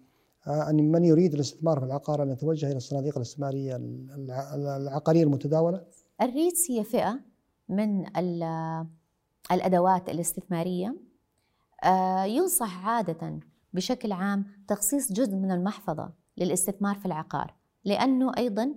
أن 0.46 0.92
من 0.92 1.04
يريد 1.04 1.34
الاستثمار 1.34 1.80
في 1.80 1.86
العقار 1.86 2.22
أن 2.22 2.30
يتوجه 2.30 2.66
إلى 2.66 2.76
الصناديق 2.76 3.16
الإستثمارية 3.16 3.76
العقارية 4.54 5.22
المتداولة؟ 5.22 5.84
الريتس 6.22 6.70
هي 6.70 6.84
فئة 6.84 7.20
من 7.68 8.06
الأدوات 9.52 10.08
الاستثمارية 10.08 10.96
آه، 11.84 12.24
ينصح 12.24 12.86
عادة 12.86 13.40
بشكل 13.72 14.12
عام 14.12 14.44
تخصيص 14.68 15.12
جزء 15.12 15.36
من 15.36 15.50
المحفظة 15.50 16.12
للاستثمار 16.36 16.96
في 16.96 17.06
العقار 17.06 17.54
لأنه 17.84 18.32
أيضا 18.38 18.74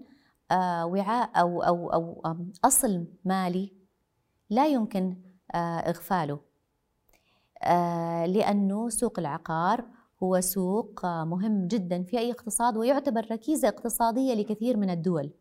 آه، 0.52 0.86
وعاء 0.86 1.32
أو, 1.36 1.62
أو, 1.64 1.90
أو 1.90 2.46
أصل 2.64 3.06
مالي 3.26 3.74
لا 4.50 4.68
يمكن 4.68 5.16
آه، 5.54 5.80
إغفاله 5.80 6.49
لأنه 8.26 8.90
سوق 8.90 9.20
العقار 9.20 9.86
هو 10.24 10.42
سوق 10.42 11.06
مهم 11.06 11.68
جدا 11.68 12.04
في 12.04 12.20
أي 12.20 12.32
اقتصاد 12.32 12.78
ويعتبر 12.78 13.28
ركيزة 13.32 13.68
اقتصادية 13.68 14.34
لكثير 14.34 14.78
من 14.78 14.90
الدول. 14.90 15.32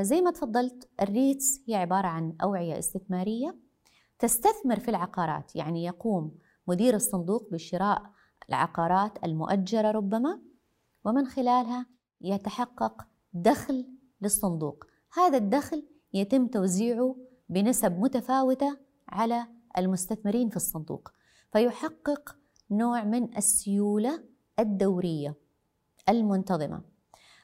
زي 0.00 0.20
ما 0.20 0.30
تفضلت 0.30 0.88
الريتس 1.02 1.60
هي 1.68 1.74
عبارة 1.74 2.06
عن 2.06 2.36
أوعية 2.42 2.78
استثمارية 2.78 3.56
تستثمر 4.18 4.80
في 4.80 4.88
العقارات. 4.88 5.56
يعني 5.56 5.84
يقوم 5.84 6.34
مدير 6.66 6.94
الصندوق 6.94 7.48
بشراء 7.52 8.02
العقارات 8.48 9.24
المؤجرة 9.24 9.90
ربما 9.90 10.40
ومن 11.04 11.26
خلالها 11.26 11.86
يتحقق 12.20 13.06
دخل 13.32 13.86
للصندوق. 14.20 14.84
هذا 15.12 15.36
الدخل 15.36 15.86
يتم 16.12 16.46
توزيعه 16.46 17.16
بنسب 17.48 17.98
متفاوتة 17.98 18.78
على 19.08 19.46
المستثمرين 19.78 20.48
في 20.48 20.56
الصندوق 20.56 21.08
فيحقق 21.52 22.36
نوع 22.70 23.04
من 23.04 23.36
السيولة 23.36 24.24
الدورية 24.58 25.34
المنتظمة. 26.08 26.82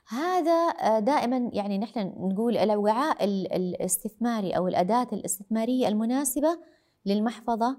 هذا 0.08 0.98
دائما 0.98 1.50
يعني 1.52 1.78
نحن 1.78 2.12
نقول 2.16 2.56
الوعاء 2.56 3.24
الاستثماري 3.24 4.56
أو 4.56 4.68
الأداة 4.68 5.06
الاستثمارية 5.12 5.88
المناسبة 5.88 6.58
للمحفظة 7.06 7.78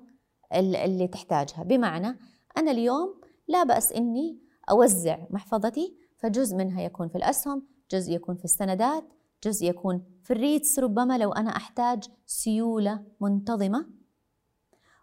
اللي 0.54 1.08
تحتاجها. 1.08 1.64
بمعنى 1.64 2.20
أنا 2.58 2.72
اليوم 2.72 3.22
لا 3.48 3.64
بأس 3.64 3.91
إني 3.91 4.39
أوزع 4.72 5.18
محفظتي 5.30 5.98
فجزء 6.18 6.56
منها 6.56 6.82
يكون 6.82 7.08
في 7.08 7.16
الأسهم 7.16 7.68
جزء 7.91 8.14
يكون 8.14 8.36
في 8.36 8.46
السندات 8.46 9.04
جزء 9.43 9.66
يكون 9.66 10.04
في 10.24 10.34
الريتس. 10.34 10.80
ربما 10.80 11.18
لو 11.18 11.32
أنا 11.32 11.56
أحتاج 11.56 12.04
سيولة 12.26 13.04
منتظمة 13.22 13.86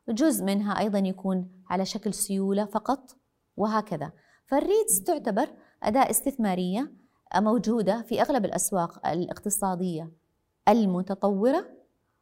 جزء 0.08 0.44
منها 0.44 0.78
أيضا 0.78 0.98
يكون 0.98 1.48
على 1.70 1.84
شكل 1.84 2.14
سيولة 2.14 2.64
فقط 2.64 3.16
وهكذا 3.56 4.12
فال 4.46 4.62
REITs 4.62 5.02
تعتبر 5.02 5.48
أداة 5.82 6.10
استثمارية 6.10 6.92
موجودة 7.36 8.02
في 8.02 8.22
أغلب 8.22 8.44
الأسواق 8.44 9.06
الاقتصادية 9.06 10.10
المتطورة 10.68 11.66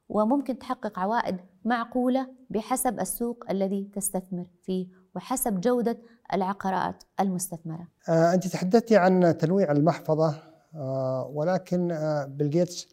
وممكن 0.08 0.58
تحقق 0.58 0.98
عوائد 0.98 1.36
معقولة 1.64 2.28
بحسب 2.50 3.00
السوق 3.00 3.44
الذي 3.50 3.90
تستثمر 3.94 4.46
فيه 4.62 4.86
وحسب 5.16 5.60
جودة 5.60 5.98
العقارات 6.32 7.02
المستثمرة. 7.20 7.88
آه 8.08 8.34
أنت 8.34 8.46
تحدثتي 8.46 8.96
عن 8.96 9.36
تنويع 9.38 9.72
المحفظة 9.72 10.42
آه 10.74 11.30
ولكن 11.34 11.90
آه 11.92 12.24
بيل 12.24 12.50
جيتس 12.50 12.88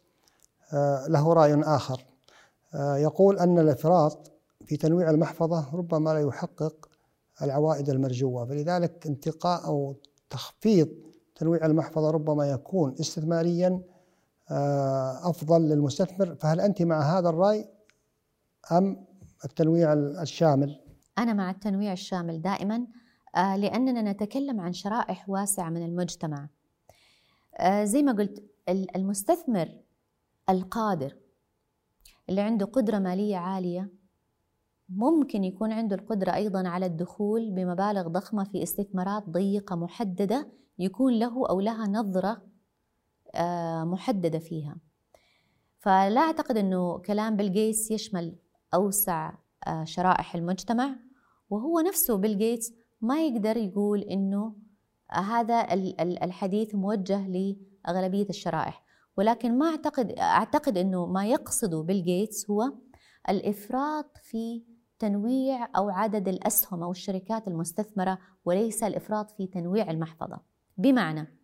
له 1.08 1.34
رأي 1.34 1.62
آخر 1.64 2.06
آه 2.74 2.98
يقول 2.98 3.40
أن 3.40 3.60
الإفراط 3.60 4.32
في 4.68 4.78
تنويع 4.78 5.10
المحفظة 5.10 5.76
ربما 5.76 6.10
لا 6.10 6.20
يحقق 6.20 6.90
العوائد 7.42 7.90
المرجوة 7.90 8.46
فلذلك 8.46 9.08
انتقاء 9.08 9.66
أو 9.66 9.96
تخفيض 10.30 10.90
تنويع 11.36 11.66
المحفظة 11.66 12.12
ربما 12.12 12.50
يكون 12.50 12.96
استثماريا 13.00 13.82
آه، 14.52 15.30
أفضل 15.30 15.62
للمستثمر 15.62 16.36
فهل 16.36 16.62
أنت 16.62 16.82
مع 16.82 17.18
هذا 17.18 17.30
الرأي 17.30 17.70
أم 18.72 19.06
التنويع 19.46 19.94
الشامل؟ 19.94 20.80
أنا 21.18 21.34
مع 21.34 21.52
التنويع 21.52 21.94
الشامل 21.94 22.42
دائما 22.42 22.88
آه، 23.36 23.58
لأننا 23.58 24.12
نتكلم 24.12 24.60
عن 24.60 24.74
شرائح 24.74 25.30
واسعة 25.30 25.70
من 25.70 25.86
المجتمع. 25.86 26.50
آه، 27.58 27.84
زي 27.84 28.04
ما 28.04 28.12
قلت 28.12 28.44
المستثمر 28.70 29.70
القادر 30.50 31.16
اللي 32.30 32.42
عنده 32.42 32.66
قدرة 32.66 33.00
مالية 33.00 33.38
عالية 33.38 33.97
ممكن 34.90 35.44
يكون 35.44 35.72
عنده 35.72 35.96
القدرة 35.96 36.34
أيضا 36.36 36.68
على 36.68 36.86
الدخول 36.86 37.52
بمبالغ 37.52 38.08
ضخمة 38.08 38.44
في 38.44 38.64
استثمارات 38.64 39.30
ضيقة 39.30 39.76
محددة 39.76 40.52
يكون 40.80 41.14
له 41.14 41.50
أو 41.50 41.60
لها 41.60 41.88
نظرة 41.88 42.42
آه، 43.36 43.84
محددة 43.84 44.40
فيها. 44.40 44.78
فلا 45.80 46.22
أعتقد 46.22 46.58
أنه 46.58 46.98
كلام 46.98 47.36
بيل 47.36 47.54
جيتس 47.54 47.92
يشمل 47.92 48.36
أوسع 48.74 49.34
آه، 49.68 49.84
شرائح 49.84 50.36
المجتمع 50.36 50.96
وهو 51.50 51.80
نفسه 51.80 52.18
بيل 52.18 52.38
جيتس 52.38 52.74
ما 53.02 53.26
يقدر 53.28 53.58
يقول 53.58 54.00
أنه 54.00 54.56
هذا 55.12 55.74
الحديث 56.02 56.76
موجه 56.76 57.28
لأغلبية 57.28 58.30
الشرائح. 58.30 58.84
ولكن 59.18 59.58
ما 59.58 59.66
أعتقد 59.66 60.12
أعتقد 60.12 60.78
أنه 60.78 61.06
ما 61.06 61.26
يقصده 61.26 61.82
بيل 61.82 62.04
جيتس 62.04 62.50
هو 62.50 62.74
الإفراط 63.30 64.18
في 64.24 64.64
تنويع 65.00 65.70
أو 65.76 65.90
عدد 65.90 66.28
الأسهم 66.28 66.84
أو 66.84 66.92
الشركات 66.92 67.48
المستثمرة 67.48 68.20
وليس 68.46 68.84
الإفراط 68.84 69.32
في 69.32 69.48
تنويع 69.48 69.92
المحفظة. 69.92 70.40
بمعنى 70.78 71.38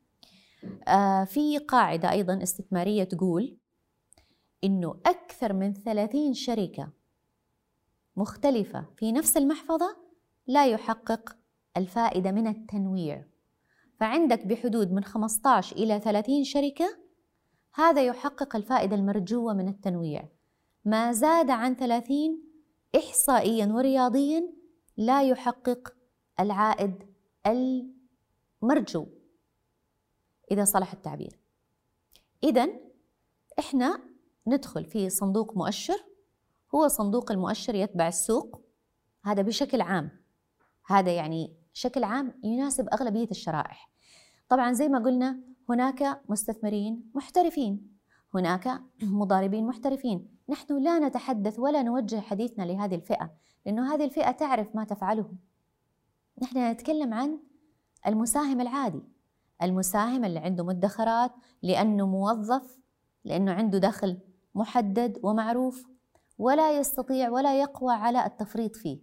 آه، 0.87 1.23
في 1.23 1.57
قاعدة 1.57 2.11
أيضا 2.11 2.43
استثمارية 2.43 3.03
تقول 3.03 3.57
إنه 4.63 4.99
أكثر 5.05 5.53
من 5.53 5.73
30 5.73 6.33
شركة 6.33 6.89
مختلفة 8.15 8.85
في 8.97 9.11
نفس 9.11 9.37
المحفظة 9.37 9.97
لا 10.47 10.67
يحقق 10.67 11.35
الفائدة 11.77 12.31
من 12.31 12.47
التنويع. 12.47 13.25
فعندك 13.99 14.45
بحدود 14.45 14.91
من 14.91 15.03
15 15.03 15.75
إلى 15.75 15.99
30 15.99 16.43
شركة 16.43 16.97
هذا 17.73 18.05
يحقق 18.05 18.55
الفائدة 18.55 18.95
المرجوة 18.95 19.53
من 19.53 19.67
التنويع. 19.67 20.29
ما 20.85 21.11
زاد 21.11 21.49
عن 21.49 21.75
30 21.75 22.52
إحصائيا 22.95 23.65
ورياضيا 23.65 24.53
لا 24.97 25.23
يحقق 25.23 25.95
العائد 26.39 27.13
المرجو 27.47 29.07
إذا 30.51 30.65
صلح 30.65 30.93
التعبير. 30.93 31.39
إذا 32.43 32.69
إحنا 33.59 33.99
ندخل 34.47 34.85
في 34.85 35.09
صندوق 35.09 35.57
مؤشر 35.57 36.05
هو 36.75 36.87
صندوق 36.87 37.31
المؤشر 37.31 37.75
يتبع 37.75 38.07
السوق. 38.07 38.61
هذا 39.23 39.41
بشكل 39.41 39.81
عام 39.81 40.11
هذا 40.85 41.15
يعني 41.15 41.57
شكل 41.73 42.03
عام 42.03 42.39
يناسب 42.43 42.89
أغلبية 42.89 43.27
الشرائح. 43.31 43.89
طبعا 44.49 44.73
زي 44.73 44.89
ما 44.89 44.99
قلنا 44.99 45.39
هناك 45.69 46.21
مستثمرين 46.29 47.11
محترفين 47.15 47.97
هناك 48.33 48.81
مضاربين 49.01 49.65
محترفين. 49.65 50.32
نحن 50.49 50.83
لا 50.83 50.99
نتحدث 50.99 51.59
ولا 51.59 51.83
نوجه 51.83 52.19
حديثنا 52.19 52.63
لهذه 52.63 52.95
الفئة 52.95 53.31
لأنه 53.65 53.93
هذه 53.93 54.05
الفئة 54.05 54.31
تعرف 54.31 54.75
ما 54.75 54.83
تفعله. 54.83 55.31
نحن 56.41 56.71
نتكلم 56.71 57.13
عن 57.13 57.39
المساهم 58.07 58.61
العادي. 58.61 59.03
المساهم 59.61 60.25
اللي 60.25 60.39
عنده 60.39 60.63
مدخرات 60.63 61.31
لأنه 61.61 62.07
موظف 62.07 62.79
لأنه 63.25 63.51
عنده 63.51 63.77
دخل 63.77 64.19
محدد 64.55 65.19
ومعروف 65.23 65.87
ولا 66.37 66.77
يستطيع 66.77 67.29
ولا 67.29 67.59
يقوى 67.61 67.93
على 67.93 68.25
التفريط 68.25 68.75
فيه. 68.75 68.99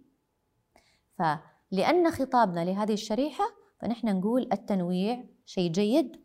فلأن 1.17 2.11
خطابنا 2.11 2.65
لهذه 2.65 2.93
الشريحة 2.93 3.43
فنحن 3.79 4.17
نقول 4.17 4.49
التنويع 4.53 5.23
شيء 5.45 5.71
جيد 5.71 6.21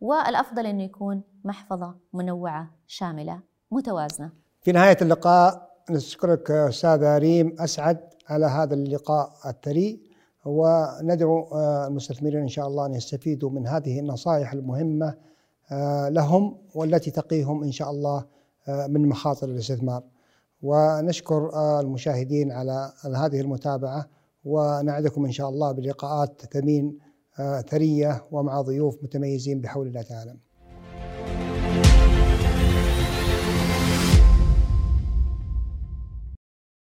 والأفضل 0.00 0.66
أنه 0.66 0.82
يكون 0.82 1.22
محفظة 1.44 1.98
منوعة 2.12 2.74
شاملة. 2.86 3.49
متوازنة 3.70 4.30
في 4.62 4.72
نهاية 4.72 4.96
اللقاء 5.02 5.70
نشكرك 5.90 6.50
أستاذة 6.50 7.18
ريم 7.18 7.56
أسعد 7.60 8.00
على 8.28 8.46
هذا 8.46 8.74
اللقاء 8.74 9.32
الثري 9.46 10.00
وندعو 10.44 11.42
آه، 11.52 11.86
المستثمرين 11.86 12.40
إن 12.40 12.48
شاء 12.48 12.66
الله 12.66 12.86
أن 12.86 12.94
يستفيدوا 12.94 13.50
من 13.50 13.66
هذه 13.66 14.00
النصائح 14.00 14.52
المهمة 14.52 15.14
آه، 15.72 16.08
لهم 16.08 16.58
والتي 16.74 17.10
تقيهم 17.10 17.62
إن 17.62 17.72
شاء 17.72 17.90
الله 17.90 18.26
آه، 18.68 18.86
من 18.86 19.08
مخاطر 19.08 19.48
الاستثمار. 19.48 20.02
ونشكر 20.62 21.50
المشاهدين 21.80 22.52
على 22.52 22.92
هذه 23.16 23.40
المتابعة 23.40 24.06
ونعدكم 24.44 25.24
إن 25.24 25.32
شاء 25.32 25.48
الله 25.48 25.72
بلقاءات 25.72 26.42
ثمين 26.52 26.98
ثرية 27.68 28.24
ومع 28.32 28.60
ضيوف 28.60 29.02
متميزين 29.02 29.60
بحول 29.60 29.86
الله 29.86 30.02
تعالى. 30.02 30.36